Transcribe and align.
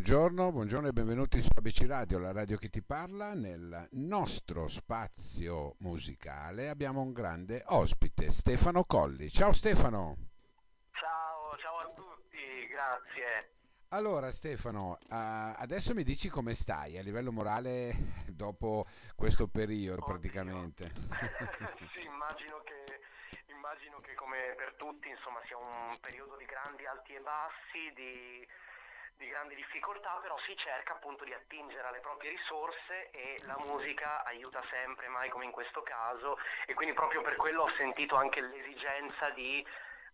Buongiorno, 0.00 0.50
buongiorno 0.50 0.88
e 0.88 0.92
benvenuti 0.92 1.42
su 1.42 1.50
ABC 1.54 1.84
Radio, 1.86 2.18
la 2.18 2.32
radio 2.32 2.56
che 2.56 2.70
ti 2.70 2.80
parla. 2.82 3.34
Nel 3.34 3.86
nostro 3.90 4.66
spazio 4.66 5.74
musicale 5.80 6.70
abbiamo 6.70 7.02
un 7.02 7.12
grande 7.12 7.62
ospite, 7.66 8.30
Stefano 8.30 8.82
Colli. 8.84 9.28
Ciao 9.28 9.52
Stefano. 9.52 10.16
Ciao, 10.92 11.54
ciao 11.58 11.78
a 11.80 11.92
tutti, 11.94 12.66
grazie. 12.68 13.50
Allora 13.88 14.32
Stefano, 14.32 14.92
uh, 14.92 15.52
adesso 15.60 15.92
mi 15.92 16.02
dici 16.02 16.30
come 16.30 16.54
stai 16.54 16.96
a 16.96 17.02
livello 17.02 17.30
morale 17.30 17.92
dopo 18.32 18.86
questo 19.14 19.48
periodo 19.48 20.00
Oddio. 20.00 20.14
praticamente. 20.14 20.92
sì, 21.92 22.06
immagino 22.06 22.62
che, 22.64 23.00
immagino 23.52 24.00
che 24.00 24.14
come 24.14 24.54
per 24.56 24.76
tutti 24.78 25.10
insomma, 25.10 25.40
sia 25.46 25.58
un 25.58 25.98
periodo 26.00 26.36
di 26.38 26.46
grandi 26.46 26.86
alti 26.86 27.12
e 27.12 27.20
bassi, 27.20 27.92
di, 27.94 28.48
di 29.20 29.28
grandi 29.28 29.54
difficoltà, 29.54 30.18
però 30.22 30.36
si 30.38 30.56
cerca 30.56 30.94
appunto 30.94 31.24
di 31.24 31.34
attingere 31.34 31.86
alle 31.86 32.00
proprie 32.00 32.30
risorse 32.30 33.10
e 33.10 33.38
la 33.44 33.56
musica 33.58 34.24
aiuta 34.24 34.62
sempre, 34.70 35.08
mai 35.08 35.28
come 35.28 35.44
in 35.44 35.50
questo 35.50 35.82
caso, 35.82 36.38
e 36.66 36.72
quindi 36.72 36.94
proprio 36.94 37.20
per 37.20 37.36
quello 37.36 37.64
ho 37.64 37.70
sentito 37.76 38.16
anche 38.16 38.40
l'esigenza 38.40 39.28
di 39.30 39.64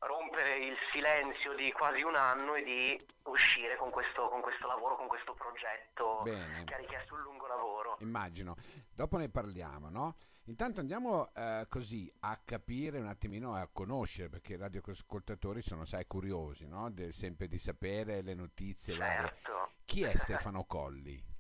rompere 0.01 0.57
il 0.57 0.77
silenzio 0.93 1.55
di 1.55 1.71
quasi 1.73 2.03
un 2.03 2.15
anno 2.15 2.55
e 2.55 2.63
di 2.63 3.07
uscire 3.25 3.77
con 3.77 3.91
questo, 3.91 4.29
con 4.29 4.41
questo 4.41 4.67
lavoro, 4.67 4.97
con 4.97 5.09
questo 5.09 5.35
progetto 5.35 6.21
Bene. 6.23 6.65
che 6.65 6.75
ha 6.75 6.77
richiesto 6.79 7.15
un 7.15 7.21
lungo 7.23 7.47
lavoro. 7.47 7.97
Immagino, 8.01 8.55
dopo 8.95 9.17
ne 9.17 9.29
parliamo, 9.29 9.89
no? 9.89 10.15
Intanto 10.45 10.81
andiamo 10.81 11.33
eh, 11.35 11.67
così 11.69 12.13
a 12.21 12.41
capire 12.45 12.99
un 12.99 13.07
attimino, 13.07 13.55
a 13.55 13.69
conoscere, 13.73 14.29
perché 14.29 14.55
i 14.55 14.59
radioascoltatori 14.59 15.61
sono, 15.61 15.85
sai, 15.85 16.07
curiosi, 16.07 16.67
no? 16.67 16.91
De- 16.91 17.13
sempre 17.13 17.49
di 17.49 17.59
sapere 17.59 18.23
le 18.23 18.35
notizie 18.35 18.97
varie. 18.97 19.33
Certo. 19.35 19.71
Chi 19.85 20.03
è 20.03 20.15
Stefano 20.16 20.65
Colli? 20.65 21.35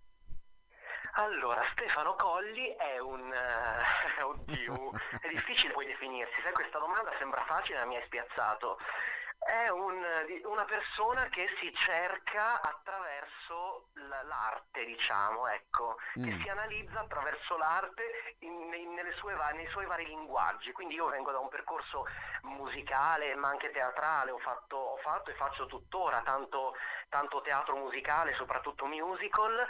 Allora, 1.18 1.62
Stefano 1.72 2.14
Colli 2.14 2.74
è 2.76 2.98
un... 2.98 3.32
eh, 3.32 4.22
oddio, 4.22 4.90
è 5.20 5.28
difficile 5.28 5.72
poi 5.72 5.86
definirsi, 5.86 6.40
sai 6.42 6.52
questa 6.52 6.78
domanda 6.78 7.10
sembra 7.18 7.42
facile 7.44 7.78
ma 7.78 7.86
mi 7.86 7.96
hai 7.96 8.02
spiazzato. 8.04 8.78
È 9.38 9.68
un- 9.68 10.04
una 10.44 10.64
persona 10.64 11.24
che 11.28 11.46
si 11.60 11.72
cerca 11.74 12.60
attraverso 12.60 13.88
l'arte, 14.28 14.84
diciamo, 14.84 15.46
ecco, 15.48 15.96
che 16.14 16.20
Mm. 16.32 16.40
si 16.40 16.48
analizza 16.48 17.00
attraverso 17.00 17.56
l'arte 17.56 18.36
in- 18.40 18.72
in- 18.74 18.94
nelle 18.94 19.12
sue 19.12 19.34
nei 19.52 19.66
suoi 19.68 19.86
vari 19.86 20.04
linguaggi. 20.06 20.72
Quindi 20.72 20.94
io 20.94 21.06
vengo 21.08 21.30
da 21.30 21.38
un 21.38 21.48
percorso 21.48 22.06
musicale 22.42 23.34
ma 23.36 23.48
anche 23.48 23.70
teatrale, 23.70 24.30
ho 24.32 24.38
fatto, 24.38 24.76
ho 24.76 24.96
fatto 24.98 25.30
e 25.30 25.34
faccio 25.34 25.66
tuttora 25.66 26.20
tanto, 26.22 26.74
tanto 27.08 27.40
teatro 27.42 27.76
musicale, 27.76 28.34
soprattutto 28.34 28.86
musical. 28.86 29.66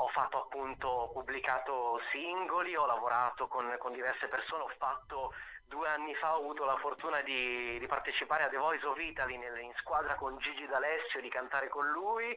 Ho 0.00 0.08
fatto 0.08 0.44
appunto, 0.44 0.88
ho 0.88 1.10
pubblicato 1.10 2.00
singoli, 2.10 2.74
ho 2.74 2.86
lavorato 2.86 3.46
con, 3.48 3.76
con 3.78 3.92
diverse 3.92 4.28
persone, 4.28 4.62
ho 4.62 4.72
fatto 4.78 5.32
due 5.66 5.88
anni 5.88 6.14
fa, 6.14 6.34
ho 6.34 6.40
avuto 6.40 6.64
la 6.64 6.78
fortuna 6.78 7.20
di, 7.20 7.78
di 7.78 7.86
partecipare 7.86 8.44
a 8.44 8.48
The 8.48 8.56
Voice 8.56 8.86
of 8.86 8.98
Italy 8.98 9.36
nel- 9.36 9.60
in 9.60 9.72
squadra 9.76 10.14
con 10.14 10.38
Gigi 10.38 10.66
D'Alessio 10.66 11.20
di 11.20 11.28
cantare 11.28 11.68
con 11.68 11.86
lui. 11.90 12.34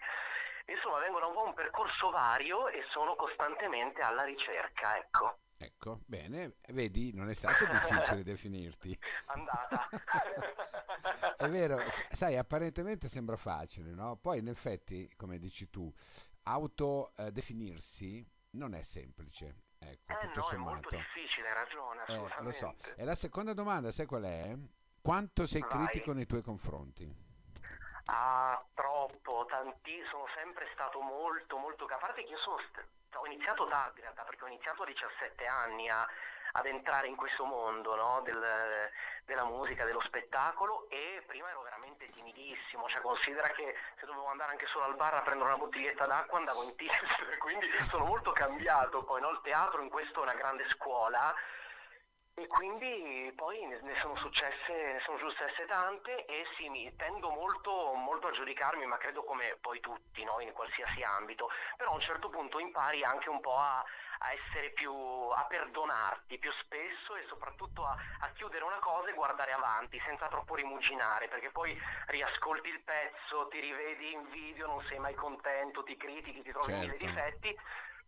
Insomma, 0.66 1.00
vengo 1.00 1.20
da 1.20 1.28
un 1.28 1.34
po' 1.34 1.46
un 1.46 1.54
percorso 1.54 2.10
vario 2.10 2.68
e 2.68 2.84
sono 2.90 3.16
costantemente 3.16 4.02
alla 4.02 4.24
ricerca, 4.24 4.98
ecco. 4.98 5.38
Ecco, 5.58 6.02
bene, 6.06 6.58
vedi, 6.70 7.14
non 7.16 7.30
è 7.30 7.34
stato 7.34 7.66
difficile 7.66 8.24
definirti. 8.24 8.98
Andata. 9.28 9.88
È 11.38 11.50
vero, 11.50 11.78
sai, 12.12 12.38
apparentemente 12.38 13.08
sembra 13.08 13.36
facile, 13.36 13.94
no? 13.94 14.18
Poi 14.18 14.40
in 14.40 14.48
effetti, 14.48 15.12
come 15.16 15.38
dici 15.40 15.70
tu, 15.70 15.92
autodefinirsi 16.44 18.26
non 18.52 18.74
è 18.74 18.82
semplice. 18.84 19.62
Ecco, 19.80 20.14
Eh 20.14 20.18
tutto 20.18 20.40
no, 20.40 20.50
è 20.50 20.56
molto 20.58 20.90
sommato. 20.90 20.96
difficile, 20.96 21.48
hai 21.50 21.54
ragione, 21.56 22.02
Eh, 22.08 22.16
lo 22.42 22.52
so. 22.52 22.68
assolutamente. 22.68 22.96
E 22.96 23.06
la 23.06 23.16
seconda 23.16 23.54
domanda, 23.54 23.92
sai 23.92 24.06
qual 24.06 24.24
è? 24.24 24.56
Quanto 25.02 25.46
sei 25.46 25.62
Vai. 25.62 25.70
critico 25.70 26.14
nei 26.14 26.26
tuoi 26.26 26.42
confronti? 26.42 27.14
Ah, 28.06 28.62
troppo, 28.74 29.46
tanti, 29.50 30.02
sono 30.12 30.26
sempre 30.36 30.68
stato 30.74 31.00
molto, 31.02 31.58
molto, 31.58 31.86
a 31.86 31.98
parte 31.98 32.24
che 32.24 32.32
io 32.32 32.38
sono, 32.38 32.58
ho 32.58 33.26
iniziato 33.26 33.68
tardi 33.68 34.00
in 34.00 34.04
realtà, 34.04 34.24
perché 34.24 34.44
ho 34.44 34.48
iniziato 34.48 34.84
a 34.84 34.86
17 34.86 35.46
anni 35.46 35.90
a- 35.90 36.08
ad 36.56 36.66
entrare 36.66 37.08
in 37.08 37.16
questo 37.16 37.46
mondo, 37.46 37.96
no, 37.96 38.22
del- 38.24 38.92
della 39.26 39.46
musica, 39.46 39.86
dello 39.86 40.02
spettacolo 40.02 40.88
e 40.90 41.24
prima 41.26 41.50
ero 41.50 41.62
veramente 41.62 42.10
timidissimo, 42.12 42.88
cioè 42.88 43.02
considera 43.02 43.48
che 43.50 43.76
se 44.00 44.06
dovevo 44.06 44.28
andare 44.28 44.52
anche 44.52 44.68
solo 44.68 44.86
al 44.86 44.96
bar 44.96 45.16
a 45.16 45.22
prendere 45.22 45.50
una 45.50 45.58
bottiglietta 45.58 46.06
d'acqua 46.06 46.38
andavo 46.38 46.64
in 46.64 46.76
tilt, 46.78 47.38
quindi 47.38 47.68
sono 47.84 48.06
molto 48.06 48.32
cambiato, 48.32 49.04
poi 49.04 49.22
no, 49.22 49.30
il 49.30 49.40
teatro 49.42 49.82
in 49.82 49.90
questo 49.90 50.20
è 50.20 50.24
una 50.24 50.36
grande 50.36 50.68
scuola 50.70 51.34
e 52.36 52.48
quindi 52.48 53.32
poi 53.36 53.64
ne, 53.66 53.96
sono 53.98 54.16
successe, 54.16 54.74
ne 54.74 55.00
sono 55.06 55.18
successe 55.20 55.66
tante 55.66 56.26
e 56.26 56.46
sì, 56.58 56.68
mi 56.68 56.92
tendo 56.96 57.30
molto, 57.30 57.94
molto 57.94 58.28
a 58.28 58.32
giudicarmi, 58.32 58.86
ma 58.88 58.98
credo 58.98 59.24
come 59.24 59.58
poi 59.62 59.80
tutti, 59.80 60.24
no? 60.24 60.40
in 60.40 60.52
qualsiasi 60.52 61.04
ambito, 61.04 61.50
però 61.78 61.92
a 61.92 61.94
un 61.94 62.00
certo 62.00 62.30
punto 62.30 62.58
impari 62.58 63.04
anche 63.04 63.30
un 63.30 63.40
po' 63.40 63.56
a, 63.56 63.80
a 63.80 64.32
essere 64.34 64.72
più, 64.72 64.92
a 64.92 65.46
perdonarti 65.46 66.40
più 66.40 66.52
spesso 66.54 67.16
e 67.16 67.26
soprattutto 67.28 67.86
a, 67.86 67.96
a 68.22 68.32
chiudere 68.34 68.64
una 68.64 68.80
cosa 68.80 69.10
e 69.10 69.14
guardare 69.14 69.52
avanti 69.52 70.02
senza 70.04 70.28
troppo 70.28 70.56
rimuginare, 70.56 71.28
perché 71.28 71.52
poi 71.52 71.80
riascolti 72.08 72.70
il 72.70 72.82
pezzo, 72.82 73.48
ti 73.50 73.60
rivedi 73.60 74.12
in 74.12 74.28
video, 74.30 74.66
non 74.66 74.82
sei 74.90 74.98
mai 74.98 75.14
contento, 75.14 75.84
ti 75.84 75.96
critichi, 75.96 76.42
ti 76.42 76.52
trovi 76.52 76.74
mille 76.74 76.98
Certo. 76.98 77.06
difetti, 77.06 77.60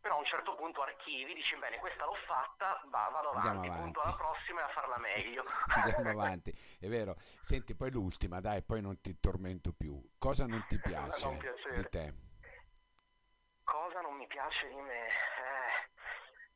però 0.06 0.18
a 0.18 0.20
un 0.20 0.26
certo 0.26 0.54
punto 0.54 0.84
archivi, 0.84 1.34
dici 1.34 1.56
bene, 1.58 1.80
questa 1.80 2.06
l'ho 2.06 2.14
fatta, 2.28 2.80
va, 2.92 3.10
vado 3.12 3.32
Andiamo 3.32 3.62
avanti, 3.62 3.82
punto 3.82 4.02
avanti. 4.02 4.22
alla 4.22 4.30
prossima 4.32 4.62
e 4.62 4.64
a 4.64 4.68
farla 4.68 4.98
meglio. 5.00 5.42
Andiamo 5.74 6.10
avanti, 6.12 6.52
è 6.80 6.86
vero. 6.86 7.16
Senti, 7.18 7.76
poi 7.76 7.90
l'ultima, 7.90 8.40
dai, 8.40 8.62
poi 8.62 8.82
non 8.84 9.02
ti 9.02 9.20
tormento 9.20 9.74
più. 9.74 10.00
Cosa 10.20 10.46
non 10.46 10.64
ti 10.68 10.78
piace 10.80 11.26
Non 11.26 11.40
di 11.74 11.90
te? 11.90 12.14
Cosa 13.64 14.02
non 14.02 14.14
mi 14.14 14.28
piace 14.28 14.68
di 14.68 14.76
me? 14.76 15.08
Eh, 15.08 15.90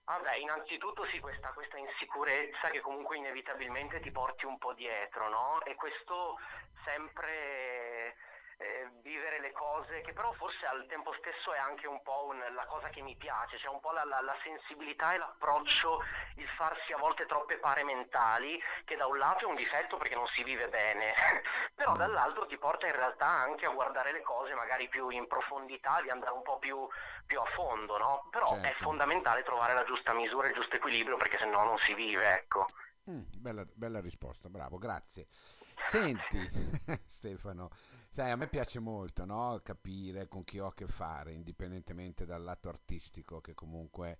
Vabbè, 0.03 0.35
innanzitutto 0.37 1.05
sì, 1.07 1.19
questa, 1.19 1.49
questa 1.53 1.77
insicurezza 1.77 2.69
che 2.69 2.81
comunque 2.81 3.17
inevitabilmente 3.17 3.99
ti 3.99 4.11
porti 4.11 4.45
un 4.45 4.57
po' 4.59 4.73
dietro, 4.73 5.27
no? 5.29 5.61
E 5.65 5.73
questo 5.75 6.37
sempre 6.83 8.15
eh, 8.61 8.89
vivere 9.01 9.39
le 9.39 9.51
cose, 9.53 10.01
che 10.01 10.11
però 10.11 10.33
forse 10.33 10.65
al 10.65 10.85
tempo 10.87 11.13
stesso 11.19 11.53
è 11.53 11.57
anche 11.57 11.87
un 11.87 12.01
po' 12.01 12.25
un- 12.25 12.43
la 12.53 12.65
cosa 12.65 12.89
che 12.89 13.01
mi 13.01 13.15
piace, 13.15 13.57
cioè 13.57 13.71
un 13.71 13.79
po' 13.79 13.91
la, 13.91 14.03
la- 14.03 14.19
la 14.21 14.35
sensibilità 14.43 15.13
e 15.13 15.17
l'approccio, 15.17 16.01
il 16.35 16.47
farsi 16.57 16.91
a 16.91 16.97
volte 16.97 17.25
troppe 17.25 17.57
pare 17.57 17.83
mentali, 17.83 18.59
che 18.83 18.97
da 18.97 19.07
un 19.07 19.17
lato 19.17 19.45
è 19.45 19.47
un 19.47 19.55
difetto 19.55 19.95
perché 19.97 20.15
non 20.15 20.27
si 20.27 20.43
vive 20.43 20.67
bene, 20.67 21.13
però 21.73 21.95
dall'altro 21.95 22.45
ti 22.47 22.57
porta 22.57 22.85
in 22.87 22.95
realtà 22.95 23.27
anche 23.27 23.65
a 23.65 23.69
guardare 23.71 24.11
le 24.11 24.21
cose 24.21 24.53
magari 24.55 24.89
più 24.89 25.07
in 25.09 25.27
profondità, 25.27 26.01
di 26.01 26.09
andare 26.09 26.33
un 26.33 26.41
po' 26.41 26.59
più, 26.59 26.85
più 27.25 27.39
a 27.39 27.45
fondo, 27.55 27.97
no? 27.97 28.27
Però 28.29 28.59
è 28.59 28.75
Certo. 28.75 28.83
fondamentale 28.83 29.43
trovare 29.43 29.73
la 29.73 29.85
giusta 29.85 30.13
misura 30.13 30.47
e 30.47 30.49
il 30.49 30.55
giusto 30.55 30.75
equilibrio 30.75 31.15
perché 31.15 31.37
sennò 31.37 31.63
non 31.63 31.77
si 31.79 31.93
vive, 31.93 32.33
ecco. 32.33 32.67
Mm, 33.09 33.23
bella, 33.39 33.65
bella 33.73 33.99
risposta, 34.01 34.49
bravo, 34.49 34.77
grazie. 34.77 35.27
Senti, 35.31 36.37
Stefano, 37.05 37.69
sai, 38.09 38.31
a 38.31 38.35
me 38.35 38.47
piace 38.47 38.79
molto, 38.79 39.25
no? 39.25 39.59
Capire 39.63 40.27
con 40.27 40.43
chi 40.43 40.59
ho 40.59 40.67
a 40.67 40.73
che 40.73 40.87
fare, 40.87 41.31
indipendentemente 41.31 42.25
dal 42.25 42.43
lato 42.43 42.67
artistico, 42.69 43.39
che 43.39 43.53
comunque 43.53 44.19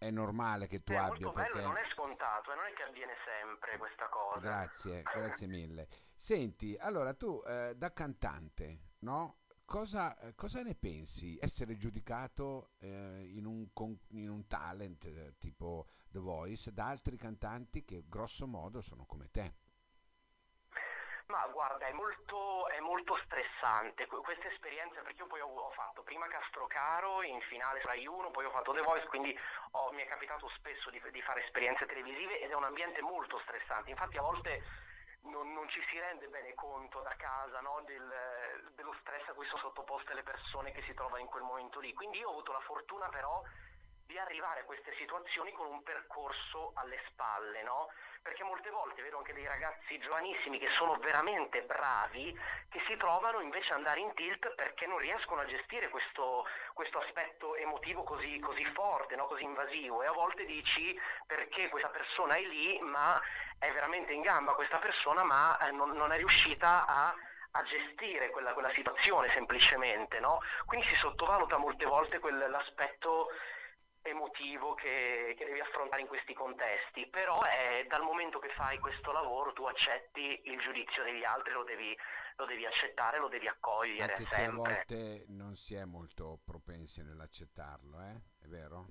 è 0.00 0.10
normale 0.10 0.66
che 0.66 0.82
tu 0.82 0.92
è 0.92 0.96
abbia, 0.96 1.26
molto 1.26 1.32
bello 1.32 1.52
perché... 1.52 1.58
e 1.58 1.66
non 1.66 1.76
è 1.76 1.88
scontato, 1.92 2.52
e 2.52 2.54
non 2.54 2.64
è 2.64 2.72
che 2.72 2.82
avviene 2.84 3.12
sempre 3.24 3.76
questa 3.76 4.08
cosa. 4.08 4.40
Grazie, 4.40 5.02
grazie 5.14 5.46
mille. 5.46 5.88
Senti, 6.14 6.76
allora 6.78 7.12
tu 7.14 7.42
eh, 7.46 7.74
da 7.76 7.92
cantante, 7.92 8.92
no? 9.00 9.40
Cosa, 9.66 10.18
eh, 10.18 10.34
cosa 10.34 10.62
ne 10.62 10.74
pensi? 10.74 11.38
Essere 11.40 11.76
giudicato 11.76 12.70
eh, 12.78 13.28
in, 13.34 13.44
un, 13.44 13.72
con- 13.72 14.00
in 14.08 14.28
un 14.28 14.46
talent 14.46 15.04
eh, 15.04 15.34
tipo 15.38 15.86
The 16.10 16.18
Voice 16.18 16.72
da 16.72 16.88
altri 16.88 17.16
cantanti 17.16 17.84
che 17.84 18.04
grosso 18.08 18.46
modo 18.46 18.80
sono 18.80 19.04
come 19.04 19.30
te. 19.30 19.54
Ma 21.30 21.46
guarda, 21.46 21.86
è 21.86 21.92
molto, 21.92 22.66
è 22.68 22.80
molto 22.80 23.16
stressante 23.24 24.06
que- 24.08 24.20
questa 24.20 24.48
esperienza 24.48 25.00
perché 25.00 25.20
io 25.20 25.28
poi 25.28 25.38
ho, 25.40 25.46
ho 25.46 25.70
fatto 25.70 26.02
prima 26.02 26.26
Castrocaro 26.26 27.22
in 27.22 27.40
finale 27.42 27.80
Rai 27.82 28.04
1, 28.04 28.30
poi 28.32 28.46
ho 28.46 28.50
fatto 28.50 28.72
The 28.72 28.80
Voice, 28.80 29.06
quindi 29.06 29.38
ho- 29.72 29.92
mi 29.92 30.02
è 30.02 30.06
capitato 30.06 30.48
spesso 30.56 30.90
di, 30.90 31.00
di 31.12 31.22
fare 31.22 31.44
esperienze 31.44 31.86
televisive 31.86 32.40
ed 32.40 32.50
è 32.50 32.54
un 32.54 32.64
ambiente 32.64 33.00
molto 33.00 33.38
stressante. 33.44 33.90
Infatti 33.90 34.18
a 34.18 34.22
volte 34.22 34.60
non, 35.22 35.52
non 35.52 35.68
ci 35.68 35.80
si 35.88 36.00
rende 36.00 36.26
bene 36.26 36.52
conto 36.54 37.00
da 37.00 37.14
casa 37.16 37.60
no, 37.60 37.80
del- 37.84 38.72
dello 38.74 38.96
stress 39.00 39.28
a 39.28 39.32
cui 39.32 39.46
sono 39.46 39.60
sottoposte 39.62 40.14
le 40.14 40.24
persone 40.24 40.72
che 40.72 40.82
si 40.82 40.94
trovano 40.94 41.18
in 41.18 41.28
quel 41.28 41.44
momento 41.44 41.78
lì. 41.78 41.92
Quindi 41.94 42.18
io 42.18 42.26
ho 42.26 42.32
avuto 42.32 42.50
la 42.50 42.60
fortuna 42.60 43.08
però 43.08 43.40
di 44.10 44.18
arrivare 44.18 44.60
a 44.60 44.64
queste 44.64 44.92
situazioni 44.98 45.52
con 45.52 45.66
un 45.66 45.82
percorso 45.84 46.72
alle 46.74 47.00
spalle, 47.06 47.62
no? 47.62 47.88
Perché 48.20 48.42
molte 48.42 48.68
volte 48.68 49.02
vedo 49.02 49.18
anche 49.18 49.32
dei 49.32 49.46
ragazzi 49.46 49.98
giovanissimi 50.00 50.58
che 50.58 50.68
sono 50.70 50.96
veramente 50.96 51.62
bravi, 51.62 52.36
che 52.68 52.82
si 52.88 52.96
trovano 52.96 53.40
invece 53.40 53.70
ad 53.70 53.78
andare 53.78 54.00
in 54.00 54.12
tilt 54.14 54.52
perché 54.56 54.86
non 54.86 54.98
riescono 54.98 55.40
a 55.40 55.46
gestire 55.46 55.88
questo, 55.88 56.44
questo 56.74 56.98
aspetto 56.98 57.54
emotivo 57.54 58.02
così, 58.02 58.40
così 58.40 58.64
forte, 58.66 59.14
no? 59.14 59.26
così 59.26 59.44
invasivo. 59.44 60.02
E 60.02 60.06
a 60.06 60.12
volte 60.12 60.44
dici 60.44 60.98
perché 61.24 61.68
questa 61.68 61.88
persona 61.88 62.34
è 62.34 62.42
lì, 62.42 62.78
ma 62.80 63.18
è 63.58 63.70
veramente 63.72 64.12
in 64.12 64.22
gamba 64.22 64.54
questa 64.54 64.78
persona, 64.78 65.22
ma 65.22 65.56
eh, 65.58 65.70
non, 65.70 65.92
non 65.92 66.12
è 66.12 66.16
riuscita 66.16 66.84
a 66.84 67.14
a 67.52 67.64
gestire 67.64 68.30
quella, 68.30 68.52
quella 68.52 68.72
situazione 68.72 69.28
semplicemente, 69.30 70.20
no? 70.20 70.40
Quindi 70.66 70.86
si 70.86 70.94
sottovaluta 70.94 71.56
molte 71.56 71.84
volte 71.84 72.20
quel, 72.20 72.38
l'aspetto 72.48 73.30
emotivo 74.02 74.74
che, 74.74 75.34
che, 75.36 75.44
devi 75.44 75.60
affrontare 75.60 76.02
in 76.02 76.08
questi 76.08 76.32
contesti, 76.32 77.06
però 77.08 77.40
è 77.42 77.84
dal 77.88 78.02
momento 78.02 78.38
che 78.38 78.48
fai 78.50 78.78
questo 78.78 79.12
lavoro 79.12 79.52
tu 79.52 79.64
accetti 79.64 80.40
il 80.44 80.58
giudizio 80.58 81.02
degli 81.02 81.24
altri, 81.24 81.52
lo 81.52 81.64
devi, 81.64 81.96
lo 82.36 82.46
devi 82.46 82.64
accettare, 82.64 83.18
lo 83.18 83.28
devi 83.28 83.46
accogliere. 83.46 84.12
Anche 84.12 84.24
se 84.24 84.44
a 84.44 84.50
volte 84.50 85.24
non 85.28 85.54
si 85.54 85.74
è 85.74 85.84
molto 85.84 86.40
propensi 86.44 87.02
nell'accettarlo, 87.02 88.00
eh? 88.00 88.44
è 88.44 88.46
vero? 88.46 88.86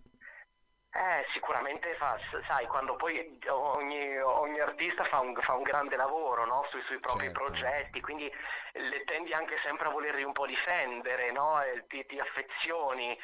Eh, 0.91 1.23
sicuramente 1.33 1.93
fa, 1.95 2.17
sai, 2.47 2.65
quando 2.65 2.95
poi 2.95 3.39
ogni, 3.47 4.17
ogni 4.17 4.59
artista 4.59 5.03
fa 5.03 5.19
un, 5.19 5.35
fa 5.35 5.53
un, 5.53 5.61
grande 5.61 5.95
lavoro 5.95 6.45
no? 6.45 6.65
sui 6.69 6.81
suoi 6.81 6.99
propri 6.99 7.25
certo. 7.25 7.43
progetti, 7.43 8.01
quindi 8.01 8.31
le 8.73 9.03
tendi 9.03 9.31
anche 9.31 9.59
sempre 9.61 9.87
a 9.87 9.91
volerli 9.91 10.23
un 10.23 10.31
po' 10.31 10.47
difendere, 10.47 11.31
no? 11.31 11.59
ti, 11.87 12.03
ti 12.07 12.17
affezioni. 12.17 13.15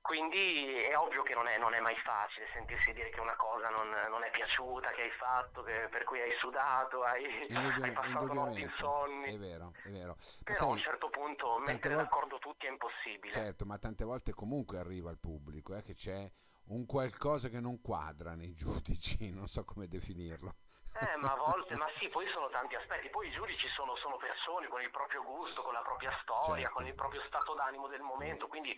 Quindi 0.00 0.82
è 0.82 0.96
ovvio 0.96 1.22
che 1.22 1.34
non 1.34 1.46
è, 1.46 1.58
non 1.58 1.74
è, 1.74 1.80
mai 1.80 1.96
facile 1.96 2.46
sentirsi 2.54 2.92
dire 2.92 3.10
che 3.10 3.20
una 3.20 3.36
cosa 3.36 3.68
non, 3.68 3.90
non 4.08 4.24
è 4.24 4.30
piaciuta, 4.30 4.90
che 4.90 5.02
hai 5.02 5.10
fatto, 5.10 5.62
che, 5.62 5.88
per 5.90 6.04
cui 6.04 6.20
hai 6.20 6.34
sudato, 6.38 7.02
hai, 7.02 7.24
hai 7.52 7.92
passato 7.92 8.32
notti 8.32 8.62
insonni. 8.62 9.34
È 9.34 9.38
vero, 9.38 9.72
è 9.84 9.90
vero. 9.90 10.16
Però 10.42 10.58
sai, 10.58 10.68
a 10.68 10.70
un 10.70 10.78
certo 10.78 11.10
punto 11.10 11.58
mettere 11.58 11.94
volte... 11.94 12.10
d'accordo 12.10 12.38
tutti 12.38 12.66
è 12.66 12.70
impossibile. 12.70 13.32
Certo, 13.32 13.66
ma 13.66 13.78
tante 13.78 14.04
volte 14.04 14.32
comunque 14.32 14.78
arriva 14.78 15.10
al 15.10 15.18
pubblico 15.18 15.76
eh, 15.76 15.82
che 15.82 15.94
c'è 15.94 16.28
un 16.70 16.86
qualcosa 16.86 17.48
che 17.48 17.60
non 17.60 17.80
quadra 17.80 18.34
nei 18.34 18.54
giudici, 18.56 19.32
non 19.32 19.48
so 19.48 19.64
come 19.64 19.86
definirlo. 19.86 20.54
Eh, 20.98 21.16
ma 21.18 21.32
a 21.32 21.36
volte, 21.36 21.76
ma 21.76 21.86
sì, 21.98 22.08
poi 22.08 22.26
sono 22.32 22.48
tanti 22.48 22.74
aspetti. 22.74 23.10
Poi 23.10 23.28
i 23.28 23.32
giudici 23.32 23.68
sono, 23.68 23.94
sono 23.96 24.16
persone 24.16 24.66
con 24.68 24.80
il 24.80 24.90
proprio 24.90 25.22
gusto, 25.22 25.62
con 25.62 25.72
la 25.72 25.82
propria 25.82 26.10
storia, 26.22 26.64
certo. 26.64 26.74
con 26.74 26.86
il 26.86 26.94
proprio 26.94 27.22
stato 27.26 27.54
d'animo 27.54 27.86
del 27.88 28.00
momento, 28.00 28.48
quindi 28.48 28.76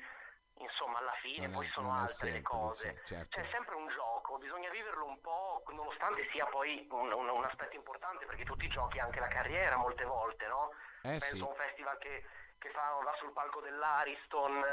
insomma 0.59 0.99
alla 0.99 1.15
fine 1.21 1.47
non 1.47 1.57
poi 1.57 1.67
è, 1.67 1.71
sono 1.71 1.93
altre 1.93 2.15
semplice, 2.15 2.37
le 2.37 2.43
cose. 2.43 3.03
Certo. 3.05 3.41
C'è 3.41 3.49
sempre 3.51 3.75
un 3.75 3.89
gioco, 3.89 4.39
bisogna 4.39 4.71
viverlo 4.71 5.07
un 5.07 5.21
po', 5.21 5.63
nonostante 5.73 6.29
sia 6.31 6.47
poi 6.47 6.87
un, 6.91 7.13
un, 7.13 7.29
un 7.29 7.45
aspetto 7.45 7.77
importante, 7.77 8.27
perché 8.27 8.45
tutti 8.45 8.69
giochi 8.69 8.99
anche 8.99 9.21
la 9.21 9.29
carriera 9.29 9.77
molte 9.77 10.05
volte, 10.05 10.47
no? 10.47 10.71
Eh, 11.03 11.19
Penso 11.19 11.37
sì. 11.37 11.43
a 11.43 11.47
un 11.47 11.55
festival 11.55 11.99
che, 11.99 12.25
che 12.59 12.71
fa, 12.71 12.99
va 13.03 13.15
sul 13.19 13.33
palco 13.33 13.61
dell'Ariston 13.61 14.65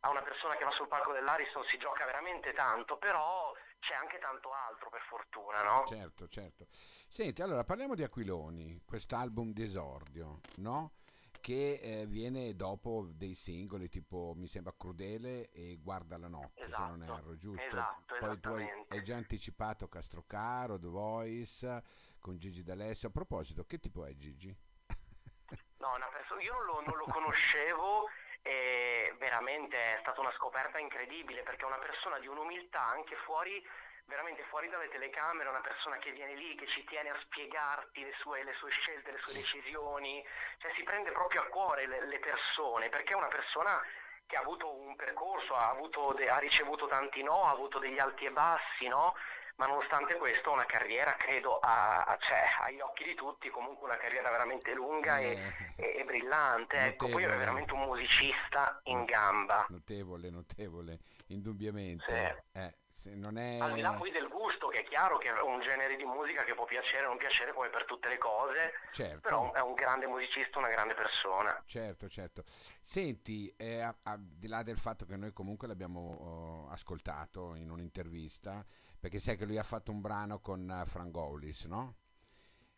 a 0.00 0.10
una 0.10 0.22
persona 0.22 0.54
che 0.56 0.64
va 0.64 0.70
sul 0.70 0.86
palco 0.86 1.12
dell'Ariston 1.12 1.64
si 1.64 1.76
gioca 1.78 2.04
veramente 2.04 2.52
tanto, 2.52 2.98
però 2.98 3.52
c'è 3.80 3.94
anche 3.94 4.18
tanto 4.18 4.52
altro 4.52 4.90
per 4.90 5.00
fortuna, 5.08 5.62
no? 5.62 5.84
Certo, 5.86 6.28
certo. 6.28 6.66
Senti, 6.70 7.42
allora 7.42 7.64
parliamo 7.64 7.94
di 7.94 8.02
Aquiloni, 8.02 8.82
quest'album 8.84 9.52
d'esordio, 9.52 10.40
no? 10.56 10.92
Che 11.40 11.80
eh, 11.82 12.06
viene 12.06 12.54
dopo 12.54 13.08
dei 13.12 13.34
singoli 13.34 13.88
tipo 13.88 14.34
mi 14.36 14.46
sembra 14.46 14.74
Crudele 14.76 15.50
e 15.50 15.78
Guarda 15.80 16.18
la 16.18 16.28
notte, 16.28 16.64
esatto, 16.64 16.82
se 16.82 16.88
non 16.88 17.02
esatto, 17.02 17.18
erro, 17.18 17.36
giusto? 17.36 17.66
Esatto, 17.66 18.14
Poi 18.18 18.40
tu 18.40 18.48
hai, 18.48 18.68
hai, 18.88 19.02
già 19.02 19.16
anticipato 19.16 19.88
Castrocaro, 19.88 20.78
The 20.78 20.88
Voice 20.88 21.82
con 22.18 22.36
Gigi 22.38 22.62
D'Alessio. 22.62 23.08
A 23.08 23.12
proposito, 23.12 23.64
che 23.64 23.78
tipo 23.78 24.04
è 24.04 24.14
Gigi? 24.14 24.54
No, 25.78 25.96
persona, 26.10 26.40
io 26.40 26.52
non 26.54 26.64
lo, 26.66 26.82
non 26.84 26.96
lo 26.98 27.04
conoscevo 27.04 28.08
e 28.42 29.14
veramente 29.18 29.76
è 29.76 29.98
stata 30.00 30.20
una 30.20 30.32
scoperta 30.32 30.78
incredibile 30.78 31.42
perché 31.42 31.62
è 31.62 31.66
una 31.66 31.78
persona 31.78 32.18
di 32.18 32.26
un'umiltà 32.26 32.80
anche 32.80 33.14
fuori 33.24 33.62
veramente 34.08 34.42
fuori 34.44 34.68
dalle 34.68 34.88
telecamere, 34.88 35.48
una 35.48 35.60
persona 35.60 35.98
che 35.98 36.10
viene 36.12 36.34
lì, 36.34 36.56
che 36.56 36.66
ci 36.66 36.82
tiene 36.84 37.10
a 37.10 37.20
spiegarti 37.20 38.02
le 38.02 38.14
sue, 38.18 38.42
le 38.42 38.54
sue 38.54 38.70
scelte, 38.70 39.12
le 39.12 39.18
sue 39.18 39.34
decisioni, 39.34 40.24
cioè 40.58 40.72
si 40.74 40.82
prende 40.82 41.12
proprio 41.12 41.42
a 41.42 41.46
cuore 41.46 41.86
le, 41.86 42.06
le 42.06 42.18
persone, 42.18 42.88
perché 42.88 43.12
è 43.12 43.16
una 43.16 43.28
persona 43.28 43.80
che 44.26 44.36
ha 44.36 44.40
avuto 44.40 44.74
un 44.74 44.96
percorso, 44.96 45.54
ha, 45.54 45.68
avuto 45.70 46.12
de- 46.14 46.28
ha 46.28 46.38
ricevuto 46.38 46.86
tanti 46.86 47.22
no, 47.22 47.44
ha 47.44 47.50
avuto 47.50 47.78
degli 47.78 47.98
alti 47.98 48.24
e 48.24 48.30
bassi, 48.30 48.88
no? 48.88 49.14
ma 49.58 49.66
nonostante 49.66 50.16
questo 50.16 50.52
una 50.52 50.64
carriera 50.64 51.16
credo 51.16 51.58
a, 51.58 52.04
a, 52.04 52.16
cioè, 52.18 52.44
agli 52.60 52.78
occhi 52.80 53.02
di 53.04 53.14
tutti 53.14 53.50
comunque 53.50 53.86
una 53.86 53.96
carriera 53.96 54.30
veramente 54.30 54.72
lunga 54.72 55.18
eh, 55.18 55.32
e, 55.32 55.38
e, 55.76 55.96
e, 55.98 56.04
brillante 56.04 56.76
notevole. 56.76 56.86
ecco 56.86 57.08
poi 57.08 57.22
è 57.24 57.26
veramente 57.26 57.72
un 57.72 57.80
musicista 57.80 58.80
in 58.84 59.04
gamba 59.04 59.66
notevole 59.68 60.30
notevole 60.30 61.00
indubbiamente 61.26 62.44
sì. 62.52 62.58
eh, 62.58 62.74
se 62.88 63.14
non 63.14 63.36
è... 63.36 63.58
al 63.58 63.74
di 63.74 63.80
là 63.80 63.92
poi 63.92 64.10
del 64.10 64.28
gusto 64.28 64.68
che 64.68 64.80
è 64.80 64.84
chiaro 64.84 65.18
che 65.18 65.28
è 65.28 65.40
un 65.40 65.60
genere 65.60 65.96
di 65.96 66.04
musica 66.04 66.42
che 66.44 66.54
può 66.54 66.64
piacere 66.64 67.04
o 67.04 67.08
non 67.08 67.18
piacere 67.18 67.52
come 67.52 67.68
per 67.68 67.84
tutte 67.84 68.08
le 68.08 68.18
cose 68.18 68.72
certo. 68.92 69.20
però 69.20 69.52
è 69.52 69.60
un 69.60 69.74
grande 69.74 70.06
musicista 70.06 70.58
una 70.58 70.68
grande 70.68 70.94
persona 70.94 71.62
certo 71.66 72.08
certo 72.08 72.42
senti 72.46 73.52
eh, 73.56 73.80
a, 73.80 73.94
a, 74.02 74.16
di 74.18 74.48
là 74.48 74.62
del 74.62 74.78
fatto 74.78 75.04
che 75.04 75.16
noi 75.16 75.32
comunque 75.32 75.68
l'abbiamo 75.68 76.00
oh, 76.00 76.68
ascoltato 76.70 77.54
in 77.54 77.70
un'intervista 77.70 78.64
perché 78.98 79.18
sai 79.18 79.36
che 79.36 79.44
lui 79.44 79.58
ha 79.58 79.62
fatto 79.62 79.92
un 79.92 80.00
brano 80.00 80.40
con 80.40 80.68
uh, 80.68 80.86
Frangolis, 80.86 81.66
no? 81.66 81.94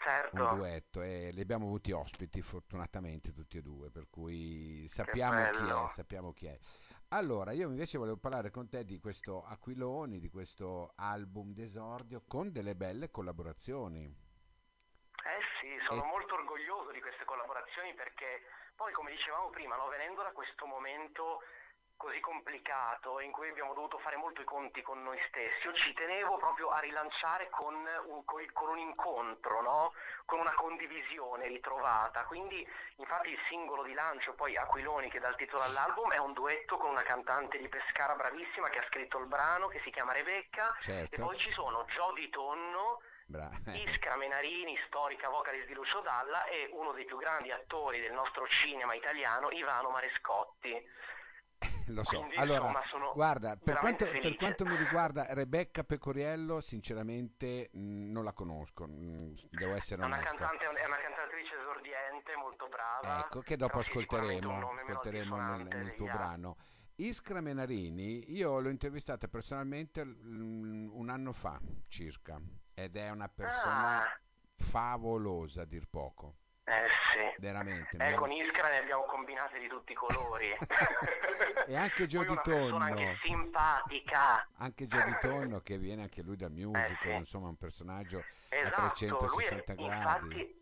Certo. 0.03 0.43
Un 0.43 0.57
duetto 0.57 1.03
e 1.03 1.31
li 1.33 1.43
abbiamo 1.43 1.67
avuti 1.67 1.93
ospiti 1.93 2.41
fortunatamente 2.41 3.35
tutti 3.35 3.59
e 3.59 3.63
due, 3.63 3.91
per 3.91 4.09
cui 4.09 4.89
sappiamo 4.89 5.51
chi 5.51 5.69
è, 5.69 5.89
sappiamo 5.89 6.33
chi 6.33 6.47
è. 6.47 6.59
Allora, 7.09 7.53
io 7.53 7.69
invece 7.69 7.99
volevo 7.99 8.17
parlare 8.17 8.51
con 8.51 8.67
te 8.67 8.87
di 8.87 8.99
questo 8.99 9.45
Aquiloni, 9.45 10.19
di 10.19 10.31
questo 10.31 10.95
album 10.97 11.53
d'esordio 11.53 12.23
con 12.27 12.51
delle 12.51 12.75
belle 12.75 13.11
collaborazioni. 13.11 14.05
Eh 14.07 15.43
sì, 15.61 15.69
sono 15.85 16.03
e... 16.03 16.07
molto 16.07 16.33
orgoglioso 16.33 16.93
di 16.93 17.01
queste 17.03 17.27
collaborazioni 17.27 17.93
perché 17.93 18.41
poi, 18.77 18.95
come 18.95 19.11
dicevamo 19.11 19.51
prima, 19.51 19.77
no, 19.77 19.89
venendo 19.89 20.23
da 20.23 20.33
questo 20.33 20.65
momento 20.65 21.43
così 22.01 22.19
complicato 22.21 23.21
in 23.21 23.31
cui 23.31 23.51
abbiamo 23.51 23.75
dovuto 23.75 23.99
fare 23.99 24.17
molto 24.17 24.41
i 24.41 24.45
conti 24.45 24.81
con 24.81 25.03
noi 25.03 25.19
stessi, 25.29 25.67
io 25.67 25.75
ci 25.75 25.93
tenevo 25.93 26.39
proprio 26.39 26.71
a 26.71 26.79
rilanciare 26.79 27.51
con 27.51 27.75
un, 27.75 28.25
con 28.25 28.69
un 28.71 28.79
incontro, 28.79 29.61
no? 29.61 29.93
con 30.25 30.41
una 30.41 30.55
condivisione 30.55 31.47
ritrovata. 31.47 32.25
Quindi 32.25 32.67
infatti 32.97 33.29
il 33.29 33.39
singolo 33.49 33.83
di 33.83 33.93
lancio, 33.93 34.33
poi 34.33 34.57
Aquiloni 34.57 35.11
che 35.11 35.21
dà 35.21 35.29
il 35.29 35.37
titolo 35.37 35.63
all'album, 35.63 36.11
è 36.11 36.17
un 36.17 36.33
duetto 36.33 36.79
con 36.79 36.89
una 36.89 37.03
cantante 37.03 37.59
di 37.59 37.69
Pescara 37.69 38.15
bravissima 38.15 38.71
che 38.71 38.79
ha 38.79 38.87
scritto 38.87 39.19
il 39.19 39.27
brano, 39.27 39.69
che 39.69 39.81
si 39.85 39.91
chiama 39.91 40.13
Rebecca, 40.13 40.75
certo. 40.81 41.21
e 41.21 41.23
poi 41.23 41.37
ci 41.37 41.53
sono 41.53 41.85
Jody 41.85 42.31
Tonno, 42.31 43.03
Bra- 43.27 43.51
Iskra 43.77 44.17
Menarini, 44.17 44.75
storica 44.87 45.29
vocalist 45.29 45.67
di 45.67 45.75
Lucio 45.75 46.01
Dalla, 46.01 46.45
e 46.47 46.71
uno 46.73 46.93
dei 46.93 47.05
più 47.05 47.19
grandi 47.19 47.51
attori 47.51 48.01
del 48.01 48.13
nostro 48.13 48.49
cinema 48.49 48.95
italiano, 48.95 49.51
Ivano 49.51 49.91
Marescotti. 49.91 51.19
Lo 51.89 52.03
so. 52.05 52.19
Quindi, 52.21 52.37
allora, 52.37 52.69
insomma, 52.69 52.83
sono 52.87 53.13
guarda, 53.15 53.57
per 53.57 53.79
quanto, 53.79 54.05
per 54.07 54.37
quanto 54.37 54.65
mi 54.65 54.77
riguarda, 54.77 55.27
Rebecca 55.35 55.85
Pecoriello, 55.85 56.61
sinceramente 56.61 57.69
mh, 57.73 58.11
non 58.11 58.25
la 58.25 58.33
conosco, 58.33 58.87
mh, 58.87 59.35
devo 59.51 59.75
essere 59.75 60.03
È 60.03 60.05
una, 60.07 60.17
onesto. 60.17 60.37
cantante, 60.37 60.65
è 60.65 60.87
una 60.87 60.97
cantatrice 60.97 61.61
esordiente, 61.61 62.37
molto 62.37 62.67
brava. 62.69 63.19
Ecco, 63.21 63.41
che 63.41 63.57
dopo 63.57 63.79
ascolteremo, 63.79 64.71
ascolteremo 64.71 65.37
nel, 65.37 65.67
nel 65.67 65.95
tuo 65.95 66.07
altri. 66.07 66.19
brano. 66.19 66.57
Iskra 66.97 67.41
Menarini, 67.41 68.31
io 68.33 68.61
l'ho 68.61 68.69
intervistata 68.69 69.27
personalmente 69.27 70.03
un 70.03 71.07
anno 71.09 71.33
fa 71.33 71.59
circa 71.89 72.39
ed 72.75 72.97
è 72.97 73.09
una 73.11 73.29
persona 73.29 74.03
Ah. 74.03 74.21
favolosa 74.55 75.63
a 75.63 75.65
dir 75.65 75.87
poco, 75.89 76.37
Eh 76.65 76.87
sì. 77.13 77.41
veramente. 77.41 77.97
Eh, 77.99 78.15
con 78.15 78.31
Iskra 78.31 78.69
ne 78.69 78.79
abbiamo 78.79 79.05
combinate 79.05 79.59
di 79.59 79.67
tutti 79.69 79.93
i 79.93 79.95
colori. 79.95 80.47
E 81.67 81.77
anche 81.77 82.07
una 82.35 82.41
persona 82.41 82.69
Tonno. 82.69 82.85
anche 82.85 83.19
simpatica. 83.23 84.49
Anche 84.59 84.87
Jody 84.87 85.19
Tonno 85.21 85.61
che 85.61 85.79
viene 85.79 86.03
anche 86.03 86.23
lui 86.23 86.37
dal 86.37 86.51
musical, 86.51 86.97
sì. 87.01 87.11
insomma 87.13 87.49
un 87.49 87.57
personaggio 87.57 88.19
a 88.19 88.57
Esatto, 88.57 89.05
è, 89.05 89.09
360 89.09 89.75
gradi. 89.75 89.87
infatti, 89.95 90.60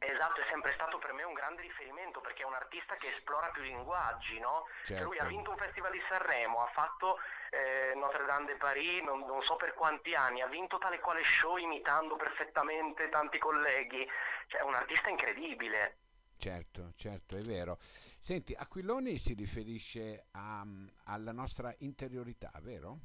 esatto, 0.00 0.40
è 0.40 0.44
sempre 0.48 0.72
stato 0.74 0.98
per 0.98 1.12
me 1.12 1.22
un 1.22 1.34
grande 1.34 1.62
riferimento 1.62 2.20
perché 2.20 2.42
è 2.42 2.46
un 2.46 2.54
artista 2.54 2.94
che 2.94 3.08
esplora 3.08 3.48
più 3.48 3.62
linguaggi, 3.62 4.38
no? 4.40 4.64
Certo. 4.84 5.04
Lui 5.04 5.18
ha 5.18 5.24
vinto 5.24 5.50
un 5.50 5.56
festival 5.56 5.92
di 5.92 6.02
Sanremo, 6.08 6.62
ha 6.62 6.70
fatto 6.72 7.18
eh, 7.50 7.92
Notre 7.94 8.24
Dame 8.24 8.46
de 8.46 8.56
Paris, 8.56 9.02
non, 9.02 9.20
non 9.20 9.42
so 9.42 9.56
per 9.56 9.74
quanti 9.74 10.14
anni, 10.14 10.40
ha 10.40 10.46
vinto 10.46 10.78
tale 10.78 10.96
e 10.96 11.00
quale 11.00 11.22
show 11.22 11.56
imitando 11.56 12.16
perfettamente 12.16 13.08
tanti 13.08 13.38
colleghi, 13.38 14.06
cioè 14.48 14.60
è 14.60 14.64
un 14.64 14.74
artista 14.74 15.08
incredibile. 15.10 15.98
Certo, 16.38 16.92
certo, 16.96 17.36
è 17.36 17.42
vero. 17.42 17.76
Senti, 17.80 18.54
Aquiloni 18.54 19.18
si 19.18 19.34
riferisce 19.34 20.28
a- 20.32 20.64
alla 21.04 21.32
nostra 21.32 21.74
interiorità, 21.80 22.50
vero? 22.62 23.00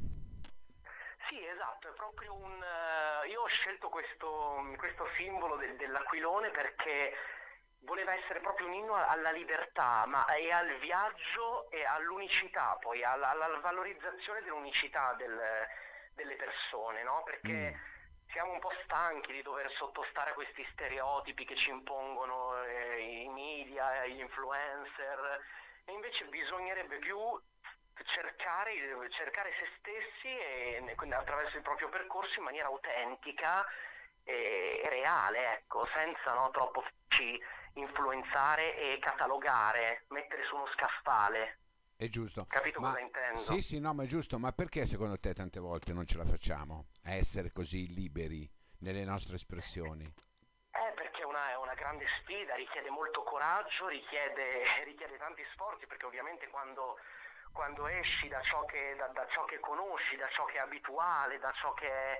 Sì, 1.35 1.45
esatto, 1.45 1.89
è 1.89 1.91
proprio 1.95 2.33
un... 2.33 2.63
eh, 2.63 3.27
io 3.27 3.41
ho 3.41 3.47
scelto 3.47 3.89
questo, 3.89 4.63
questo 4.77 5.05
simbolo 5.17 5.57
del- 5.57 5.75
dell'aquilone 5.75 6.49
perché 6.51 7.13
voleva 7.79 8.13
essere 8.13 8.39
proprio 8.39 8.67
un 8.67 8.73
inno 8.73 8.95
alla 8.95 9.31
libertà, 9.31 10.05
ma 10.05 10.25
e 10.33 10.49
al 10.49 10.77
viaggio 10.79 11.69
e 11.71 11.83
all'unicità, 11.83 12.77
poi 12.79 13.03
alla, 13.03 13.31
alla 13.31 13.59
valorizzazione 13.59 14.43
dell'unicità 14.43 15.13
del- 15.15 15.67
delle 16.13 16.35
persone, 16.37 17.03
no? 17.03 17.19
Mm, 17.19 17.25
Perché 17.25 17.79
siamo 18.31 18.53
un 18.53 18.59
po' 18.59 18.71
stanchi 18.85 19.33
di 19.33 19.41
dover 19.41 19.69
sottostare 19.73 20.29
a 20.31 20.33
questi 20.35 20.65
stereotipi 20.71 21.43
che 21.43 21.55
ci 21.55 21.69
impongono 21.69 22.63
eh, 22.63 23.23
i 23.23 23.27
media, 23.27 24.05
gli 24.05 24.21
influencer, 24.21 25.41
e 25.83 25.91
invece 25.91 26.23
bisognerebbe 26.27 26.97
più 26.99 27.17
cercare, 28.63 29.09
cercare 29.09 29.51
se 29.59 29.67
stessi 29.79 30.37
e 30.37 30.93
quindi 30.95 31.15
attraverso 31.15 31.57
il 31.57 31.63
proprio 31.63 31.89
percorso 31.89 32.39
in 32.39 32.45
maniera 32.45 32.67
autentica 32.67 33.65
e, 34.23 34.81
e 34.83 34.89
reale, 34.89 35.53
ecco, 35.53 35.85
senza 35.93 36.33
no, 36.33 36.49
troppo 36.51 36.83
influenzare 37.73 38.75
e 38.77 38.99
catalogare, 38.99 40.05
mettere 40.09 40.43
su 40.45 40.55
uno 40.55 40.67
scaffale. 40.73 41.59
è 41.97 42.07
giusto. 42.07 42.45
Capito 42.47 42.79
Ma 42.79 42.87
cosa 42.87 42.99
sì, 42.99 43.03
intendo? 43.03 43.61
sì, 43.61 43.79
no, 43.79 43.93
ma 43.93 44.03
è 44.03 44.07
giusto. 44.07 44.39
Ma 44.39 44.51
perché 44.51 44.85
secondo 44.85 45.19
te 45.19 45.33
tante 45.33 45.59
volte 45.59 45.93
non 45.93 46.05
ce 46.05 46.17
la 46.17 46.25
facciamo 46.25 46.87
a 47.05 47.13
essere 47.13 47.51
così 47.51 47.93
liberi 47.93 48.49
nelle 48.79 49.03
nostre 49.03 49.35
espressioni? 49.35 50.03
Eh, 50.05 50.91
perché 50.95 51.21
è 51.21 51.25
una, 51.25 51.51
è 51.51 51.57
una 51.57 51.73
grande 51.73 52.05
sfida, 52.19 52.55
richiede 52.55 52.89
molto 52.89 53.23
coraggio, 53.23 53.87
richiede, 53.87 54.63
richiede 54.83 55.17
tanti 55.17 55.43
sforzi, 55.53 55.85
perché 55.87 56.05
ovviamente 56.05 56.47
quando, 56.49 56.97
quando 57.55 57.87
esci 57.87 58.27
da 58.27 58.41
ciò 58.41 58.65
che, 58.65 58.95
da, 58.97 59.07
da 59.07 59.25
ciò 59.31 59.45
che 59.45 59.59
conosci, 59.61 60.17
da 60.17 60.27
ciò 60.29 60.43
che 60.43 60.57
è 60.57 60.59
abituale, 60.59 61.39
da 61.39 61.51
ciò 61.53 61.73
che 61.73 61.87
è, 61.87 62.19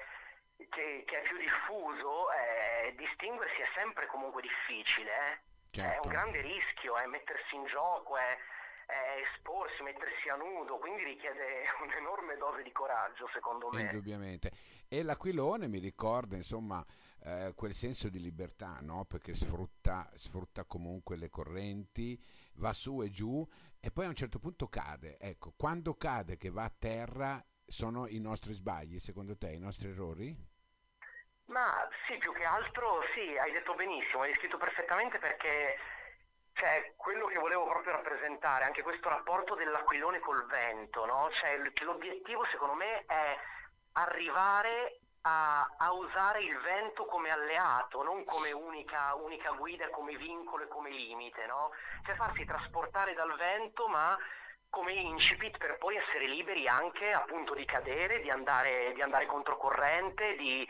che, 0.70 1.04
che 1.06 1.20
è 1.20 1.22
più 1.24 1.38
diffuso, 1.38 2.32
eh, 2.32 2.96
distinguersi 2.96 3.60
è 3.60 3.68
sempre 3.76 4.08
comunque 4.08 4.42
difficile, 4.42 5.12
eh. 5.12 5.34
È 5.76 5.82
un 5.82 5.92
Certo. 5.92 6.08
grande 6.08 6.40
rischio, 6.40 6.96
è 6.96 7.06
mettersi 7.06 7.54
in 7.54 7.66
gioco, 7.66 8.16
è, 8.16 8.38
è 8.86 9.22
esporsi, 9.28 9.84
mettersi 9.84 10.30
a 10.30 10.36
nudo, 10.36 10.78
quindi 10.78 11.04
richiede 11.04 11.64
un'enorme 11.84 12.38
dose 12.38 12.64
di 12.64 12.72
coraggio, 12.72 13.28
secondo 13.34 13.68
me. 13.72 13.82
Indubbiamente. 13.82 14.52
E 14.88 15.04
l'aquilone 15.04 15.68
mi 15.68 15.80
ricorda, 15.80 16.38
insomma, 16.38 16.82
eh, 17.26 17.52
quel 17.56 17.74
senso 17.74 18.08
di 18.08 18.22
libertà, 18.22 18.80
no? 18.82 19.04
Perché 19.04 19.34
sfrutta, 19.34 20.10
sfrutta 20.14 20.64
comunque 20.64 21.18
le 21.18 21.30
correnti, 21.30 22.18
va 22.58 22.74
su 22.74 23.02
e 23.02 23.10
giù 23.10 23.48
e 23.80 23.92
poi 23.92 24.06
a 24.06 24.10
un 24.10 24.16
certo 24.16 24.40
punto 24.40 24.68
cade. 24.68 25.18
Ecco, 25.20 25.54
quando 25.56 25.96
cade 25.96 26.38
che 26.38 26.50
va 26.50 26.64
a 26.64 26.74
terra 26.78 27.44
sono 27.66 28.08
i 28.08 28.20
nostri 28.20 28.54
sbagli, 28.54 29.00
secondo 29.00 29.38
te, 29.38 29.52
i 29.52 29.60
nostri 29.60 29.90
errori? 29.90 30.36
Ma 31.46 31.88
sì, 32.08 32.18
più 32.18 32.34
che 32.34 32.44
altro 32.44 33.02
sì, 33.14 33.38
hai 33.38 33.52
detto 33.52 33.76
benissimo, 33.76 34.22
hai 34.22 34.30
descritto 34.30 34.58
perfettamente 34.58 35.20
perché 35.20 35.78
cioè, 36.54 36.94
quello 36.96 37.28
che 37.28 37.38
volevo 37.38 37.68
proprio 37.68 37.94
rappresentare, 37.94 38.64
anche 38.64 38.82
questo 38.82 39.10
rapporto 39.10 39.56
dell'aquilone 39.56 40.20
col 40.20 40.46
vento, 40.48 41.06
no? 41.06 41.30
Cioè, 41.32 41.58
l'obiettivo 41.84 42.46
secondo 42.46 42.76
me 42.76 43.06
è 43.06 43.38
arrivare 43.94 45.02
a, 45.28 45.68
a 45.78 45.92
usare 45.92 46.42
il 46.44 46.58
vento 46.60 47.06
come 47.06 47.32
alleato, 47.32 48.04
non 48.04 48.24
come 48.26 48.52
unica, 48.52 49.16
unica 49.16 49.52
guida, 49.52 49.90
come 49.90 50.16
vincolo 50.18 50.64
e 50.64 50.68
come 50.68 50.92
limite, 50.92 51.46
no? 51.48 51.72
Cioè 52.06 52.16
farsi 52.16 52.46
trasportare 52.46 53.14
dal 53.14 53.36
vento, 53.36 53.88
ma 53.88 54.16
come 54.70 54.94
incipit 54.94 55.58
per 55.58 55.78
poi 55.78 55.96
essere 55.96 56.28
liberi 56.28 56.68
anche 56.68 57.12
appunto 57.12 57.56
di 57.56 57.66
cadere, 57.66 58.22
di 58.22 58.30
andare, 58.30 58.92
di 58.94 59.02
andare 59.02 59.26
controcorrente, 59.26 60.36
di, 60.36 60.68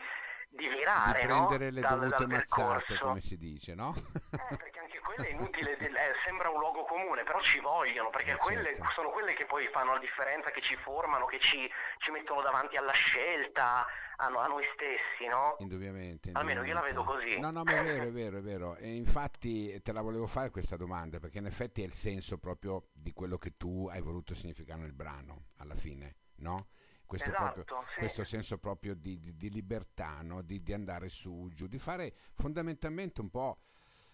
di 0.48 0.68
Di 0.68 0.68
virare, 0.68 1.26
no? 1.26 1.46
prendere 1.46 1.70
le 1.70 1.80
Dal, 1.80 1.98
dovute 1.98 2.26
dal 2.26 2.28
mazzate, 2.28 2.84
percorso. 2.84 3.04
come 3.04 3.20
si 3.20 3.36
dice, 3.36 3.74
no? 3.74 3.94
Eh, 4.36 4.56
perché 4.56 4.78
anche 4.80 4.98
quelle 5.00 5.28
è 5.28 5.30
inutile, 5.32 5.76
del- 5.76 5.94
eh, 5.96 6.12
sembra 6.24 6.48
un 6.50 6.58
luogo 6.58 6.84
comune, 6.84 7.22
però 7.24 7.40
ci 7.40 7.58
vogliono, 7.60 8.10
perché 8.10 8.32
Eh, 8.32 8.36
quelle 8.36 8.74
certo. 8.74 8.90
sono 8.94 9.10
quelle 9.10 9.34
che 9.34 9.46
poi 9.46 9.68
fanno 9.68 9.92
la 9.92 9.98
differenza, 9.98 10.50
che 10.50 10.60
ci 10.60 10.76
formano, 10.76 11.26
che 11.26 11.38
ci, 11.40 11.70
ci 11.98 12.10
mettono 12.10 12.42
davanti 12.42 12.76
alla 12.76 12.92
scelta, 12.92 13.86
a, 14.16 14.28
no- 14.28 14.38
a 14.40 14.46
noi 14.46 14.64
stessi, 14.74 15.26
no? 15.28 15.56
Indubbiamente, 15.58 16.30
Almeno 16.32 16.62
io 16.64 16.74
la 16.74 16.80
vedo 16.82 17.00
indubbiamente. 17.00 17.04
così. 17.04 17.38
No, 17.38 17.50
no, 17.50 17.64
ma 17.64 17.76
è 17.76 17.78
vero, 17.80 18.06
è 18.06 18.10
vero, 18.12 18.38
è 18.38 18.42
vero. 18.42 18.76
E 18.76 18.94
infatti 18.94 19.80
te 19.82 19.92
la 19.92 20.02
volevo 20.02 20.26
fare 20.26 20.50
questa 20.50 20.76
domanda, 20.76 21.18
perché 21.18 21.38
in 21.38 21.46
effetti 21.46 21.82
è 21.82 21.84
il 21.84 21.92
senso 21.92 22.38
proprio 22.38 22.88
di 22.92 23.12
quello 23.12 23.38
che 23.38 23.56
tu 23.56 23.88
hai 23.88 24.00
voluto 24.02 24.34
significare 24.34 24.80
nel 24.80 24.92
brano, 24.92 25.46
alla 25.56 25.74
fine, 25.74 26.16
no? 26.36 26.68
Questo, 27.06 27.30
proprio, 27.30 27.62
Esatto, 27.62 27.84
sì. 27.92 27.98
questo 28.00 28.24
senso 28.24 28.58
proprio 28.58 28.94
di, 28.94 29.18
di- 29.20 29.36
di 29.36 29.50
libertà, 29.50 30.18
no? 30.22 30.42
Di, 30.42 30.60
di 30.62 30.72
andare 30.72 31.08
su, 31.08 31.48
giù, 31.52 31.66
di 31.68 31.78
fare 31.78 32.12
fondamentalmente 32.34 33.20
un 33.20 33.30
po' 33.30 33.58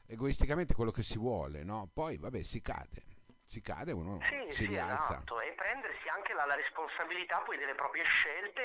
egoisticamente 0.06 0.74
quello 0.74 0.90
che 0.90 1.02
si 1.02 1.18
vuole, 1.18 1.64
no? 1.64 1.88
Poi, 1.92 2.18
vabbè, 2.18 2.42
si 2.42 2.60
cade, 2.60 3.02
si 3.44 3.60
cade, 3.62 3.92
uno 3.92 4.18
Sì, 4.28 4.44
si 4.50 4.64
sì, 4.64 4.66
rialza. 4.66 5.14
esatto, 5.14 5.40
e 5.40 5.52
prendersi 5.52 6.06
anche 6.08 6.34
la, 6.34 6.44
la 6.44 6.54
responsabilità 6.54 7.38
poi 7.38 7.56
delle 7.56 7.74
proprie 7.74 8.04
scelte. 8.04 8.60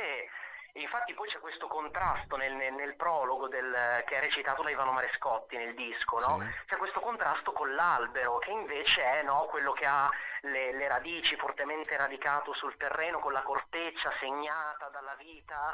E, 0.74 0.81
infatti 0.81 1.13
poi 1.13 1.27
c'è 1.27 1.39
questo 1.39 1.67
contrasto 1.67 2.36
nel, 2.36 2.53
nel- 2.53 2.74
nel 2.74 2.96
prologo 2.96 3.48
del- 3.48 4.03
che 4.05 4.17
è 4.17 4.19
recitato 4.19 4.62
da 4.62 4.69
Ivano 4.69 4.91
Marescotti 4.91 5.55
nel 5.57 5.74
disco, 5.74 6.19
Sì, 6.19 6.27
no? 6.29 6.38
C'è 6.67 6.75
questo 6.77 7.00
contrasto 7.00 7.51
con 7.53 7.74
l'albero, 7.74 8.38
che 8.39 8.51
invece 8.51 9.01
è 9.03 9.24
no, 9.24 9.46
quello 9.50 9.72
che 9.72 9.86
ha 9.86 10.12
le, 10.41 10.74
le 10.74 10.88
radici 10.88 11.36
fortemente 11.36 11.96
radicato 11.98 12.53
sul 12.53 12.75
terreno, 12.77 13.20
con 13.20 13.32
la 13.34 13.41
corteccia 13.44 14.12
segnata 14.20 14.89
dalla 14.89 15.15
vita, 15.15 15.74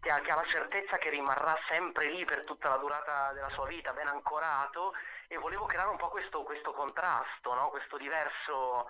che 0.00 0.10
ha, 0.10 0.20
che 0.20 0.30
ha 0.30 0.36
la 0.36 0.46
certezza 0.46 0.96
che 0.98 1.10
rimarrà 1.10 1.56
sempre 1.68 2.10
lì 2.10 2.24
per 2.24 2.44
tutta 2.44 2.68
la 2.68 2.76
durata 2.76 3.32
della 3.32 3.50
sua 3.50 3.66
vita, 3.66 3.92
ben 3.92 4.06
ancorato 4.06 4.92
e 5.26 5.36
volevo 5.36 5.66
creare 5.66 5.90
un 5.90 5.96
po' 5.96 6.08
questo, 6.08 6.42
questo 6.44 6.72
contrasto, 6.72 7.52
no? 7.54 7.68
Questo 7.68 7.96
diverso, 7.98 8.88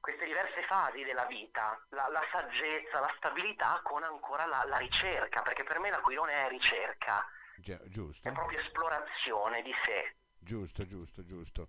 queste 0.00 0.24
diverse 0.24 0.62
fasi 0.62 1.04
della 1.04 1.26
vita, 1.26 1.78
la, 1.90 2.08
la 2.08 2.22
saggezza, 2.30 3.00
la 3.00 3.12
stabilità 3.16 3.80
con 3.84 4.02
ancora 4.02 4.46
la, 4.46 4.64
la 4.66 4.78
ricerca, 4.78 5.42
perché 5.42 5.62
per 5.62 5.78
me 5.78 5.90
l'aquilone 5.90 6.46
è 6.46 6.48
ricerca, 6.48 7.24
Gi- 7.56 7.72
è 7.72 7.88
giusto? 7.88 8.32
proprio 8.32 8.58
esplorazione 8.60 9.62
di 9.62 9.74
sé. 9.84 10.16
Giusto, 10.38 10.84
giusto, 10.86 11.24
giusto. 11.24 11.68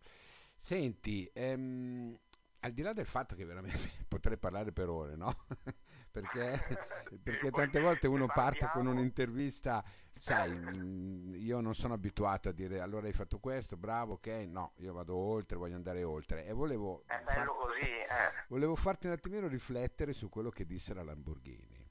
Senti, 0.60 1.30
ehm, 1.36 2.18
al 2.62 2.72
di 2.72 2.82
là 2.82 2.94
del 2.94 3.06
fatto 3.06 3.36
che 3.36 3.46
veramente 3.46 3.90
potrei 4.08 4.38
parlare 4.38 4.72
per 4.72 4.90
ore, 4.90 5.16
no? 5.16 5.34
Perché, 6.12 6.58
perché 7.22 7.52
tante 7.52 7.80
volte 7.80 8.08
uno 8.08 8.26
parte 8.26 8.68
con 8.74 8.88
un'intervista, 8.88 9.84
sai, 10.18 10.58
mm, 10.58 11.36
io 11.36 11.62
non 11.62 11.76
sono 11.76 11.94
abituato 11.94 12.50
a 12.50 12.52
dire 12.52 12.80
allora 12.80 13.06
hai 13.06 13.14
fatto 13.14 13.38
questo, 13.38 13.78
bravo, 13.78 14.14
ok, 14.14 14.28
no, 14.48 14.74
io 14.78 14.94
vado 14.94 15.16
oltre, 15.16 15.58
voglio 15.58 15.76
andare 15.76 16.02
oltre 16.04 16.46
e 16.46 16.54
volevo, 16.54 17.04
far- 17.06 17.46
così, 17.46 17.88
eh. 17.88 18.46
volevo 18.48 18.76
farti 18.76 19.06
un 19.06 19.14
attimino 19.14 19.48
riflettere 19.48 20.12
su 20.12 20.28
quello 20.28 20.50
che 20.50 20.66
disse 20.66 20.96
la 20.96 21.04
Lamborghini, 21.04 21.88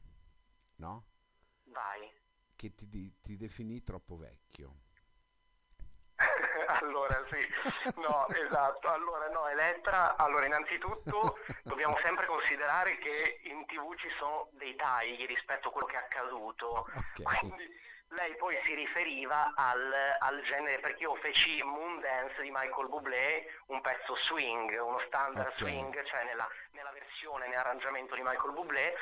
no? 0.76 1.06
Vai. 1.66 2.10
Che 2.56 2.74
ti, 2.74 3.20
ti 3.20 3.36
definì 3.36 3.84
troppo 3.84 4.16
vecchio. 4.16 4.85
Allora 6.80 7.24
sì, 7.30 7.94
no, 8.00 8.26
esatto. 8.28 8.88
Allora 8.88 9.28
no, 9.28 9.48
Elettra, 9.48 10.16
allora 10.16 10.46
innanzitutto 10.46 11.38
dobbiamo 11.62 11.98
sempre 12.02 12.26
considerare 12.26 12.98
che 12.98 13.40
in 13.44 13.64
TV 13.66 13.94
ci 13.96 14.08
sono 14.18 14.48
dei 14.52 14.74
tagli 14.76 15.26
rispetto 15.26 15.68
a 15.68 15.72
quello 15.72 15.86
che 15.86 15.94
è 15.94 15.98
accaduto. 15.98 16.86
Ok, 16.94 17.38
Quindi 17.38 17.84
lei 18.10 18.36
poi 18.36 18.56
si 18.64 18.74
riferiva 18.74 19.52
al, 19.56 19.92
al 20.20 20.40
genere, 20.42 20.78
perché 20.78 21.02
io 21.02 21.14
feci 21.16 21.62
Moondance 21.62 22.40
di 22.40 22.50
Michael 22.52 22.88
Bublé, 22.88 23.46
un 23.66 23.80
pezzo 23.80 24.14
swing, 24.16 24.78
uno 24.80 25.00
standard 25.06 25.48
ok, 25.48 25.58
swing, 25.58 26.04
cioè 26.04 26.24
nella, 26.24 26.48
nella 26.72 26.92
versione, 26.92 27.48
nell'arrangiamento 27.48 28.14
di 28.14 28.22
Michael 28.22 28.52
Bublé, 28.52 28.94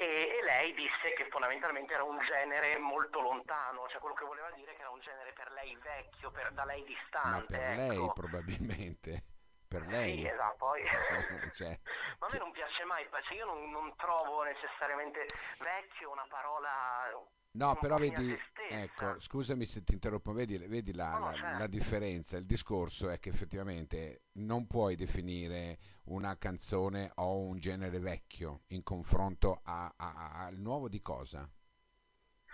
e, 0.00 0.38
e 0.38 0.42
lei 0.44 0.72
disse 0.72 1.12
che 1.12 1.28
fondamentalmente 1.28 1.92
era 1.92 2.04
un 2.04 2.18
genere 2.20 2.78
molto 2.78 3.20
lontano, 3.20 3.86
cioè 3.88 4.00
quello 4.00 4.14
che 4.14 4.24
voleva 4.24 4.50
dire 4.52 4.72
che 4.74 4.80
era 4.80 4.88
un 4.88 5.00
genere 5.00 5.32
per 5.34 5.52
lei 5.52 5.76
vecchio, 5.76 6.30
per, 6.30 6.52
da 6.52 6.64
lei 6.64 6.80
ma 6.80 6.86
distante, 6.86 7.58
per 7.58 7.76
lei 7.76 8.04
ecco. 8.04 8.12
probabilmente, 8.14 9.24
per 9.68 9.82
Sì, 9.82 9.90
lei, 9.90 10.26
esatto, 10.26 10.56
poi... 10.56 10.82
cioè, 11.52 11.78
Ma 12.18 12.26
a 12.26 12.30
me 12.32 12.38
non 12.38 12.50
piace 12.50 12.84
mai, 12.84 13.06
cioè 13.24 13.36
io 13.36 13.44
non, 13.44 13.70
non 13.70 13.94
trovo 13.96 14.42
necessariamente 14.42 15.26
vecchio 15.58 16.10
una 16.10 16.26
parola 16.30 17.12
No, 17.52 17.76
però 17.76 17.98
vedi, 17.98 18.32
ecco, 18.68 19.18
scusami 19.18 19.66
se 19.66 19.82
ti 19.82 19.94
interrompo, 19.94 20.32
vedi, 20.32 20.56
vedi 20.58 20.94
la, 20.94 21.18
No, 21.18 21.18
la- 21.18 21.30
la 21.32 21.36
certo. 21.36 21.66
differenza, 21.66 22.36
il 22.36 22.46
discorso 22.46 23.10
è 23.10 23.18
che 23.18 23.28
effettivamente 23.30 24.22
non 24.34 24.66
puoi 24.68 24.94
definire 24.94 25.78
una 26.04 26.36
canzone 26.38 27.10
o 27.16 27.40
un 27.40 27.58
genere 27.58 27.98
vecchio 27.98 28.60
in 28.68 28.84
confronto 28.84 29.60
a- 29.64 29.92
a- 29.96 30.14
a- 30.14 30.44
al 30.46 30.58
nuovo 30.58 30.88
di 30.88 31.00
cosa 31.00 31.48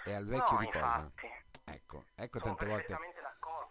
e 0.03 0.13
al 0.15 0.25
vecchio 0.25 0.57
No, 0.57 0.63
di 0.63 0.69
cosa. 0.71 0.87
infatti, 0.87 1.45
Ecco, 1.69 2.05
ecco 2.15 2.39
sono 2.39 2.55
tante 2.55 2.67
volte 2.67 2.99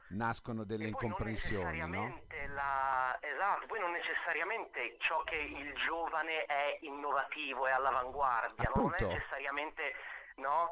nascono 0.10 0.64
delle 0.64 0.88
incomprensioni, 0.90 1.80
no? 1.90 2.20
la... 2.54 3.18
Esatto, 3.22 3.66
poi 3.66 3.80
non 3.80 3.92
necessariamente 3.92 4.96
ciò 5.00 5.24
che 5.24 5.36
il 5.38 5.74
giovane 5.74 6.46
è 6.46 6.78
innovativo 6.82 7.68
e 7.68 7.72
all'avanguardia, 7.72 8.70
no? 8.70 8.76
non 8.82 8.94
è 8.94 9.00
Appunto, 9.00 9.08
necessariamente 9.14 9.94
no? 10.36 10.72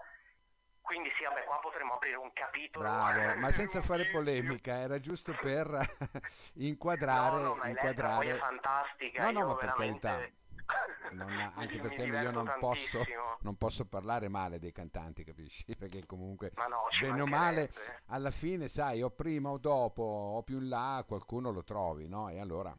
Quindi 0.84 1.10
sì, 1.18 1.24
vabbè, 1.24 1.46
qua 1.46 1.60
potremmo 1.60 1.94
aprire 1.96 2.18
un 2.18 2.32
capitolo. 2.34 2.84
Bravo, 2.84 3.36
ma 3.40 3.52
senza 3.52 3.82
fare 3.82 4.06
polemica, 4.06 4.76
era 4.76 5.00
giusto 5.00 5.34
per 5.34 5.68
inquadrare, 6.56 7.36
No, 7.38 7.42
no, 7.42 7.56
ma 7.56 7.62
poi 7.62 7.68
è 7.68 7.70
inquadrare. 7.70 8.38
fantastica, 8.38 9.24
No, 9.24 9.32
no, 9.32 9.46
ma 9.48 9.56
per 9.56 9.72
veramente... 9.72 10.34
carità, 11.14 11.26
mi- 11.30 11.52
anche 11.56 11.80
perché 11.80 12.04
io 12.04 12.32
non 12.32 12.54
posso, 12.60 13.06
non 13.42 13.56
posso 13.58 13.86
parlare 13.86 14.28
male 14.30 14.60
dei 14.60 14.72
cantanti, 14.72 15.24
capisci? 15.24 15.76
Perché 15.76 16.06
comunque, 16.06 16.52
Ma 16.56 16.68
no, 16.68 16.88
bene 17.00 17.22
o 17.22 17.28
male, 17.28 17.72
alla 18.08 18.32
fine, 18.32 18.68
sai, 18.68 19.02
o 19.02 19.10
prima 19.10 19.50
o 19.50 19.58
dopo, 19.58 20.02
o 20.04 20.44
più 20.44 20.58
in 20.60 20.70
là, 20.70 21.04
qualcuno 21.08 21.52
lo 21.52 21.64
trovi, 21.64 22.08
no? 22.08 22.30
E 22.30 22.40
allora, 22.40 22.70
Ma, 22.70 22.78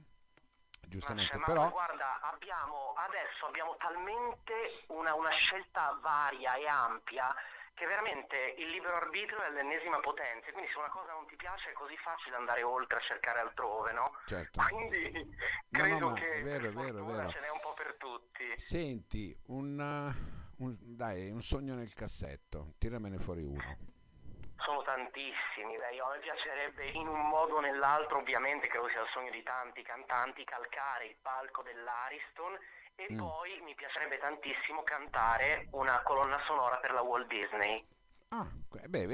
giustamente, 0.88 1.38
ma 1.38 1.44
però, 1.44 1.70
guarda, 1.70 2.20
abbiamo, 2.20 2.92
adesso 2.96 3.46
abbiamo 3.46 3.76
talmente 3.76 4.84
una, 4.88 5.14
una 5.14 5.30
scelta 5.30 5.98
varia 6.02 6.54
e 6.54 6.66
ampia 6.66 7.34
che 7.74 7.86
veramente 7.86 8.54
il 8.58 8.68
libero 8.70 8.96
arbitrio 8.96 9.42
è 9.42 9.50
l'ennesima 9.50 9.98
potenza. 10.00 10.50
Quindi 10.52 10.70
se 10.70 10.78
una 10.78 10.90
cosa 10.90 11.12
non 11.12 11.26
ti 11.26 11.36
piace 11.36 11.70
è 11.70 11.72
così 11.72 11.96
facile 11.98 12.36
andare 12.36 12.62
oltre 12.62 12.98
a 12.98 13.00
cercare 13.02 13.40
altrove, 13.40 13.92
no? 13.92 14.12
certo. 14.26 14.60
Quindi 14.68 15.10
No, 15.70 15.82
credo 15.82 15.98
no, 15.98 16.10
ma 16.10 16.14
che 16.14 16.42
vero, 16.42 16.70
vero, 16.70 17.04
vero. 17.04 17.28
ce 17.30 17.40
n'è 17.40 17.50
un 17.50 17.60
po' 17.60 17.74
per 17.74 17.94
tutti. 17.98 18.52
Senti, 18.58 19.36
un, 19.48 19.78
uh, 19.78 20.62
un- 20.64 20.76
dai, 20.96 21.30
un 21.30 21.40
sogno 21.40 21.74
nel 21.74 21.92
cassetto, 21.94 22.74
tiramene 22.78 23.18
fuori 23.18 23.42
uno. 23.42 23.92
Sono 24.56 24.82
tantissimi, 24.82 25.76
dai, 25.76 25.98
a 25.98 26.08
me 26.08 26.18
piacerebbe 26.20 26.86
in 26.90 27.06
un 27.08 27.28
modo 27.28 27.56
o 27.56 27.60
nell'altro, 27.60 28.18
ovviamente 28.18 28.68
credo 28.68 28.88
sia 28.88 29.02
il 29.02 29.08
sogno 29.12 29.30
di 29.30 29.42
tanti 29.42 29.82
cantanti, 29.82 30.44
calcare 30.44 31.06
il 31.06 31.16
palco 31.20 31.62
dell'Ariston 31.62 32.56
e 32.94 33.08
Mm. 33.12 33.18
poi 33.18 33.60
piacerebbe 34.04 34.18
tantissimo 34.18 34.82
cantare 34.82 35.66
una 35.72 36.02
colonna 36.02 36.38
sonora 36.46 36.76
per 36.76 36.92
la 36.92 37.00
Walt 37.02 37.26
Disney. 37.28 37.84
Ah, 38.28 38.48
beh, 38.88 39.06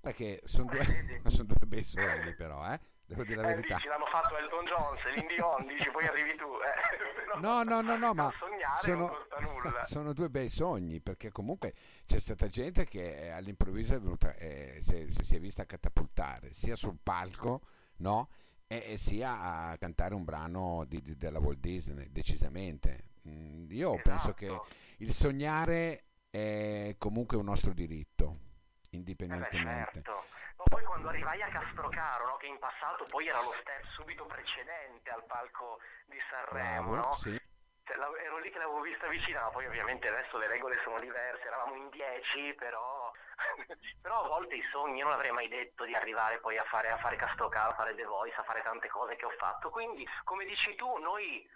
beh, 0.00 0.12
che 0.12 0.40
sono 0.44 0.70
due, 0.70 0.84
sono 1.30 1.48
due 1.48 1.66
bei 1.66 1.82
sogni 1.82 2.34
però, 2.34 2.64
eh? 2.72 2.78
Devo 3.06 3.22
dire 3.24 3.42
la 3.42 3.50
Eh, 3.50 3.54
verità. 3.56 3.74
dici, 3.74 3.86
l'hanno 3.88 4.06
fatto 4.06 4.36
Elton 4.36 4.64
John, 4.64 4.96
Celine 4.98 5.26
Dion, 5.26 5.66
dici 5.66 5.90
poi 5.90 6.06
arrivi 6.06 6.34
tu. 6.36 6.46
eh. 6.60 7.12
No, 7.40 7.64
no, 7.64 7.80
no, 7.80 7.96
no, 7.96 8.14
ma 8.14 8.32
sono, 8.80 8.96
non 8.96 9.08
costa 9.08 9.40
nulla. 9.40 9.82
sono 9.84 10.12
due 10.12 10.30
bei 10.30 10.48
sogni 10.48 11.00
perché 11.00 11.30
comunque 11.32 11.74
c'è 12.06 12.20
stata 12.20 12.46
gente 12.46 12.84
che 12.86 13.30
all'improvviso 13.30 13.96
è 13.96 14.00
venuta, 14.00 14.34
eh, 14.36 14.78
si, 14.80 15.10
si- 15.10 15.24
si 15.24 15.36
è 15.36 15.40
vista 15.40 15.66
catapultare 15.66 16.52
sia 16.52 16.76
sul 16.76 16.96
palco, 17.02 17.60
no? 17.96 18.28
E, 18.68 18.92
e 18.92 18.96
sia 18.96 19.40
a 19.70 19.76
cantare 19.78 20.14
un 20.14 20.22
brano 20.24 20.84
di- 20.86 21.02
di- 21.02 21.16
della 21.16 21.40
Walt 21.40 21.58
Disney, 21.58 22.08
decisamente. 22.10 23.08
Mm, 23.28 23.70
Io 23.70 23.98
penso 24.02 24.34
che 24.34 24.46
Esatto. 24.46 24.68
il 24.98 25.12
sognare 25.12 26.04
è 26.30 26.94
comunque 26.98 27.36
un 27.36 27.44
nostro 27.44 27.72
diritto, 27.72 28.24
Eh 28.24 28.88
beh, 28.88 28.96
indipendentemente. 28.96 30.02
certo. 30.02 30.24
Ma 30.56 30.64
poi 30.64 30.84
quando 30.84 31.08
arrivai 31.08 31.42
a 31.42 31.48
Castrocaro, 31.48 32.26
no, 32.26 32.36
che 32.36 32.46
in 32.46 32.58
passato 32.58 33.04
poi 33.06 33.26
era 33.28 33.40
lo 33.40 33.52
step 33.60 33.82
subito 33.94 34.26
precedente 34.26 35.10
al 35.10 35.24
palco 35.24 35.78
di 36.06 36.18
Sanremo, 36.20 36.90
Bravo, 36.92 36.96
no? 36.96 37.12
sì. 37.12 37.40
Cioè, 37.84 37.96
ero 37.98 38.38
lì 38.38 38.50
che 38.50 38.58
l'avevo 38.58 38.80
vista 38.80 39.06
vicina, 39.08 39.42
ma 39.42 39.50
poi 39.50 39.66
ovviamente 39.66 40.08
adesso 40.08 40.38
le 40.38 40.46
regole 40.46 40.80
sono 40.82 40.98
diverse, 41.00 41.46
eravamo 41.46 41.74
in 41.76 41.90
10, 41.90 42.54
però, 42.54 43.12
però 44.00 44.24
a 44.24 44.28
volte 44.28 44.54
i 44.56 44.62
sogni, 44.72 45.00
non 45.00 45.12
avrei 45.12 45.32
mai 45.32 45.48
detto 45.48 45.84
di 45.84 45.94
arrivare 45.94 46.38
poi 46.40 46.56
a 46.56 46.64
fare, 46.64 46.88
a 46.88 46.96
fare 46.96 47.16
Castrocaro, 47.16 47.72
a 47.72 47.74
fare 47.74 47.94
The 47.94 48.04
Voice, 48.04 48.36
a 48.36 48.44
fare 48.44 48.62
tante 48.62 48.88
cose 48.88 49.16
che 49.16 49.26
ho 49.26 49.34
fatto, 49.38 49.68
quindi 49.70 50.06
come 50.24 50.46
dici 50.46 50.74
tu, 50.76 50.96
noi 50.96 51.46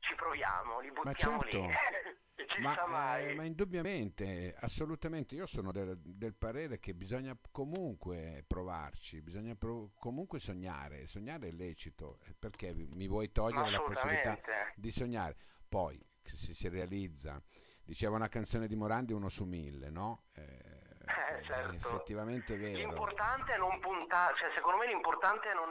ci 0.00 0.14
proviamo, 0.14 0.80
li 0.80 0.90
Ma 0.90 1.02
buttiamo 1.02 1.40
certo. 1.42 1.58
lì, 1.58 1.68
e 2.36 2.46
ci 2.46 2.60
Ma, 2.60 3.18
eh, 3.18 3.34
ma 3.34 3.44
indubbiamente, 3.44 4.54
assolutamente, 4.60 5.34
io 5.34 5.46
sono 5.46 5.72
del, 5.72 5.98
del 5.98 6.34
parere 6.34 6.78
che 6.78 6.94
bisogna 6.94 7.36
comunque 7.50 8.44
provarci, 8.46 9.20
bisogna 9.22 9.54
pro- 9.54 9.90
comunque 9.98 10.38
sognare, 10.38 11.06
sognare 11.06 11.48
è 11.48 11.52
lecito, 11.52 12.18
perché 12.38 12.72
mi 12.74 13.06
vuoi 13.08 13.26
Ma 13.26 13.32
togliere 13.32 13.70
la 13.70 13.80
possibilità 13.80 14.38
di 14.74 14.90
sognare? 14.90 15.36
Poi, 15.68 16.00
se 16.22 16.54
si 16.54 16.68
realizza, 16.68 17.42
diceva 17.84 18.16
una 18.16 18.28
canzone 18.28 18.66
di 18.66 18.76
Morandi, 18.76 19.12
uno 19.12 19.28
su 19.28 19.44
mille, 19.44 19.90
no? 19.90 20.24
Eh, 20.34 20.86
Eh, 21.08 21.42
certo. 21.44 21.74
effettivamente 21.74 22.54
è 22.54 22.58
vero. 22.58 22.78
L'importante 22.78 23.54
è 23.54 23.58
non 23.58 23.80
puntare, 23.80 24.36
cioè 24.36 24.50
secondo 24.54 24.78
me 24.78 24.86
l'importante 24.86 25.50
è 25.50 25.54
non... 25.54 25.70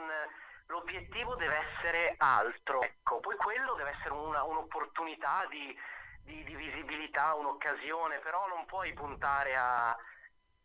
L'obiettivo 0.68 1.34
deve 1.36 1.56
essere 1.56 2.14
altro, 2.18 2.82
ecco, 2.82 3.20
poi 3.20 3.36
quello 3.36 3.74
deve 3.74 3.90
essere 3.90 4.12
una- 4.12 4.42
un'opportunità 4.44 5.46
di, 5.48 5.74
di- 6.22 6.44
di 6.44 6.54
visibilità, 6.56 7.34
un'occasione, 7.34 8.18
però 8.18 8.46
non 8.48 8.66
puoi 8.66 8.92
puntare 8.92 9.56
a, 9.56 9.96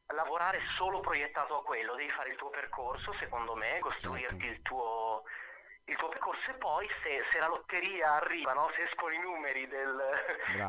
lavorare 0.07 0.59
solo 0.75 0.99
proiettato 0.99 1.57
a 1.57 1.63
quello, 1.63 1.95
devi 1.95 2.09
fare 2.09 2.29
il 2.29 2.35
tuo 2.35 2.49
percorso, 2.49 3.13
secondo 3.13 3.55
me, 3.55 3.79
costruirti 3.79 4.37
Certo. 4.37 4.45
il 4.53 4.61
tuo, 4.61 5.23
il 5.85 5.95
tuo 5.95 6.09
percorso 6.09 6.51
e 6.51 6.55
poi 6.55 6.87
se, 7.01 7.23
se 7.31 7.39
la 7.39 7.47
lotteria 7.47 8.13
arriva, 8.13 8.53
no? 8.53 8.69
se 8.75 8.83
escono 8.83 9.13
i 9.13 9.19
numeri 9.19 9.67
del, 9.67 10.13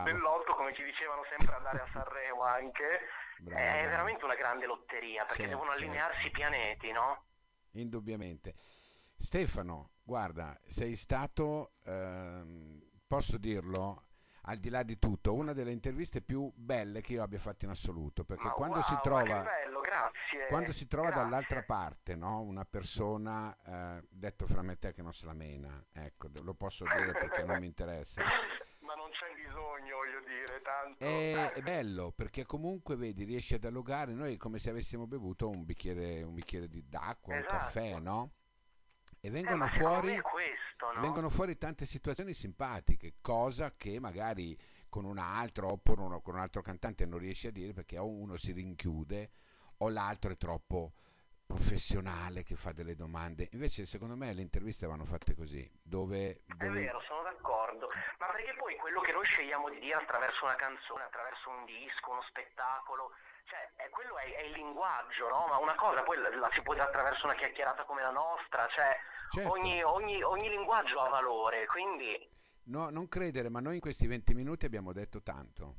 del 0.04 0.18
lotto, 0.18 0.54
come 0.54 0.72
ci 0.74 0.84
dicevano 0.84 1.24
sempre 1.28 1.54
andare 1.56 1.80
a 1.82 1.88
Sanremo 1.92 2.42
anche, 2.44 3.08
Bravo, 3.38 3.62
è 3.62 3.84
veramente 3.88 4.24
una 4.24 4.34
grande 4.34 4.66
lotteria 4.66 5.24
perché 5.24 5.42
Sì, 5.42 5.48
devono 5.48 5.70
certo. 5.72 5.84
allinearsi 5.84 6.26
i 6.28 6.30
pianeti, 6.30 6.92
no? 6.92 7.24
Indubbiamente. 7.72 8.54
Stefano, 9.16 9.92
guarda, 10.02 10.58
sei 10.64 10.96
stato, 10.96 11.74
ehm, 11.84 12.82
posso 13.06 13.38
dirlo, 13.38 14.08
al 14.46 14.58
di 14.58 14.68
là 14.68 14.82
di 14.82 14.98
tutto, 14.98 15.34
una 15.34 15.52
delle 15.52 15.72
interviste 15.72 16.20
più 16.20 16.52
belle 16.54 17.00
che 17.00 17.14
io 17.14 17.22
abbia 17.22 17.38
fatto 17.38 17.64
in 17.64 17.70
assoluto, 17.70 18.24
perché 18.24 18.48
Ma 18.48 18.52
quando 18.52 18.78
wow, 18.78 18.84
si 18.84 18.98
trova, 19.02 19.42
bello, 19.42 19.80
quando 20.48 20.72
si 20.72 20.86
trova 20.86 21.08
grazie. 21.08 21.24
dall'altra 21.24 21.62
parte, 21.62 22.16
no? 22.16 22.42
una 22.42 22.64
persona, 22.64 23.56
eh, 23.64 24.06
detto 24.10 24.46
fra 24.46 24.62
me 24.62 24.72
e 24.72 24.78
te, 24.78 24.92
che 24.92 25.02
non 25.02 25.12
se 25.12 25.26
la 25.26 25.34
mena, 25.34 25.82
ecco, 25.92 26.28
lo 26.32 26.54
posso 26.54 26.84
dire 26.84 27.12
perché 27.12 27.42
non 27.44 27.58
mi 27.58 27.66
interessa. 27.66 28.22
Ma 28.84 28.94
non 28.96 29.08
c'è 29.12 29.32
bisogno, 29.34 29.96
voglio 29.96 30.20
dire, 30.26 30.60
tanto. 30.60 31.02
È, 31.02 31.52
è 31.54 31.62
bello 31.62 32.12
perché 32.14 32.44
comunque 32.44 32.96
vedi, 32.96 33.24
riesci 33.24 33.54
a 33.54 33.58
dialogare. 33.58 34.12
Noi 34.12 34.34
è 34.34 34.36
come 34.36 34.58
se 34.58 34.68
avessimo 34.68 35.06
bevuto 35.06 35.48
un 35.48 35.64
bicchiere, 35.64 36.22
un 36.22 36.34
bicchiere 36.34 36.68
di, 36.68 36.86
d'acqua, 36.86 37.32
un 37.32 37.38
Esatto. 37.38 37.54
caffè, 37.56 37.98
no? 37.98 38.32
E 39.24 39.28
Eh, 39.28 39.30
vengono 39.30 39.66
secondo 39.68 39.94
fuori. 40.00 40.14
è 40.16 40.20
questo, 40.20 40.92
no? 40.92 41.00
vengono 41.00 41.30
fuori 41.30 41.56
tante 41.56 41.86
situazioni 41.86 42.34
simpatiche, 42.34 43.14
cosa 43.22 43.72
che 43.74 43.98
magari 43.98 44.54
con 44.90 45.06
un 45.06 45.16
altro 45.16 45.72
oppure 45.72 46.02
uno- 46.02 46.20
con 46.20 46.34
un 46.34 46.40
altro 46.40 46.60
cantante 46.60 47.06
non 47.06 47.18
riesci 47.18 47.46
a 47.46 47.50
dire 47.50 47.72
perché 47.72 47.96
o 47.98 48.06
uno 48.06 48.36
si 48.36 48.52
rinchiude 48.52 49.30
o 49.78 49.88
l'altro 49.88 50.30
è 50.30 50.36
troppo 50.36 50.92
professionale 51.46 52.42
che 52.42 52.54
fa 52.54 52.72
delle 52.72 52.94
domande. 52.94 53.48
Invece 53.52 53.86
secondo 53.86 54.14
me 54.14 54.32
le 54.34 54.42
interviste 54.42 54.86
vanno 54.86 55.06
fatte 55.06 55.34
così, 55.34 55.64
dove, 55.82 56.42
È 56.44 56.54
dove- 56.56 56.68
vero, 56.82 57.00
sono 57.08 57.22
d'accordo, 57.22 57.88
ma 58.18 58.26
perché 58.26 58.54
poi 58.58 58.76
quello 58.76 59.00
che 59.00 59.12
noi 59.12 59.24
scegliamo 59.24 59.70
di 59.70 59.78
dire 59.78 59.94
attraverso 59.94 60.44
una 60.44 60.56
canzone, 60.56 61.04
attraverso 61.04 61.48
un 61.48 61.64
disco, 61.64 62.10
uno 62.10 62.22
spettacolo, 62.28 63.10
cioè 63.44 63.70
è, 63.76 63.88
quello 63.90 64.16
è, 64.18 64.34
è 64.36 64.42
il 64.42 64.52
linguaggio, 64.52 65.28
no? 65.28 65.46
Ma 65.48 65.58
una 65.58 65.74
cosa 65.74 66.02
poi 66.02 66.18
la, 66.18 66.50
si 66.52 66.62
può 66.62 66.72
dire 66.74 66.84
attraverso 66.86 67.24
una 67.26 67.34
chiacchierata 67.34 67.84
come 67.84 68.02
la 68.02 68.10
nostra, 68.10 68.66
cioè 68.68 68.96
Certo. 69.28 69.50
ogni, 69.50 69.82
ogni- 69.82 70.22
ogni 70.22 70.48
linguaggio 70.48 71.00
ha 71.00 71.08
valore, 71.08 71.66
quindi 71.66 72.30
No, 72.66 72.88
non 72.90 73.08
credere, 73.08 73.48
ma 73.50 73.60
noi 73.60 73.74
in 73.74 73.80
questi 73.80 74.06
20 74.06 74.32
minuti 74.34 74.64
abbiamo 74.66 74.92
detto 74.92 75.22
tanto. 75.22 75.76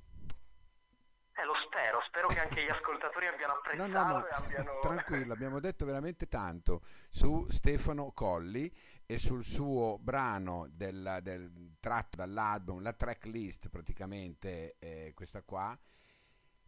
eh, 1.38 1.44
lo 1.44 1.54
spero, 1.56 2.02
spero 2.08 2.28
che 2.28 2.40
anche 2.40 2.64
gli 2.64 2.70
ascoltatori 2.70 3.28
abbiano 3.28 3.54
No, 3.76 3.86
apprezzato 3.86 3.90
no, 3.90 4.06
ma 4.20 4.28
e 4.28 4.32
abbiano... 4.32 4.80
tranquillo, 4.80 5.34
abbiamo 5.34 5.60
detto 5.60 5.86
veramente 5.86 6.28
tanto 6.28 6.82
su 7.10 7.46
Stefano 7.50 8.12
Colli 8.14 8.72
e 9.06 9.18
sul 9.18 9.44
suo 9.44 9.98
brano 10.00 10.68
del, 10.70 11.20
del- 11.22 11.76
tratto 11.80 12.18
dall'album, 12.18 12.82
la 12.82 12.94
tracklist 12.94 13.70
praticamente, 13.70 14.76
eh, 14.80 15.12
questa 15.14 15.42
qua. 15.44 15.78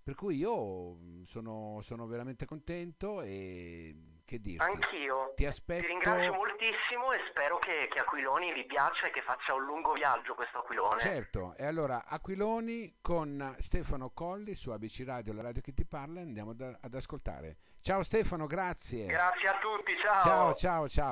Per 0.07 0.15
cui 0.15 0.37
io 0.37 0.93
mh, 0.93 1.23
sono, 1.23 1.81
sono 1.81 2.07
veramente 2.07 2.45
contento 2.45 3.21
e 3.21 3.93
che 4.23 4.39
dirti? 4.39 4.63
Anch'io. 4.63 5.33
Ti 5.35 5.45
aspetto. 5.45 5.81
Ti 5.81 5.87
ringrazio 5.87 6.33
moltissimo 6.33 7.11
e 7.11 7.19
spero 7.29 7.57
che, 7.59 7.89
che 7.91 7.99
Aquiloni 7.99 8.53
vi 8.53 8.65
piaccia 8.65 9.07
e 9.07 9.11
che 9.11 9.21
faccia 9.21 9.53
un 9.53 9.65
lungo 9.65 9.91
viaggio 9.91 10.33
questo 10.33 10.59
Aquilone. 10.59 11.01
Certo, 11.01 11.53
e 11.57 11.65
allora 11.65 12.05
Aquiloni 12.05 12.99
con 13.01 13.53
Stefano 13.59 14.11
Colli 14.11 14.55
su 14.55 14.69
ABC 14.69 15.03
Radio, 15.05 15.33
la 15.33 15.41
radio 15.41 15.61
che 15.61 15.73
ti 15.73 15.83
parla, 15.83 16.21
andiamo 16.21 16.53
da- 16.53 16.77
ad 16.79 16.93
ascoltare. 16.93 17.57
Ciao 17.81 18.01
Stefano, 18.01 18.47
grazie. 18.47 19.07
Grazie 19.07 19.49
a 19.49 19.59
tutti, 19.59 19.91
ciao. 19.97 20.21
Ciao, 20.21 20.53
ciao, 20.53 20.87
ciao. 20.87 21.05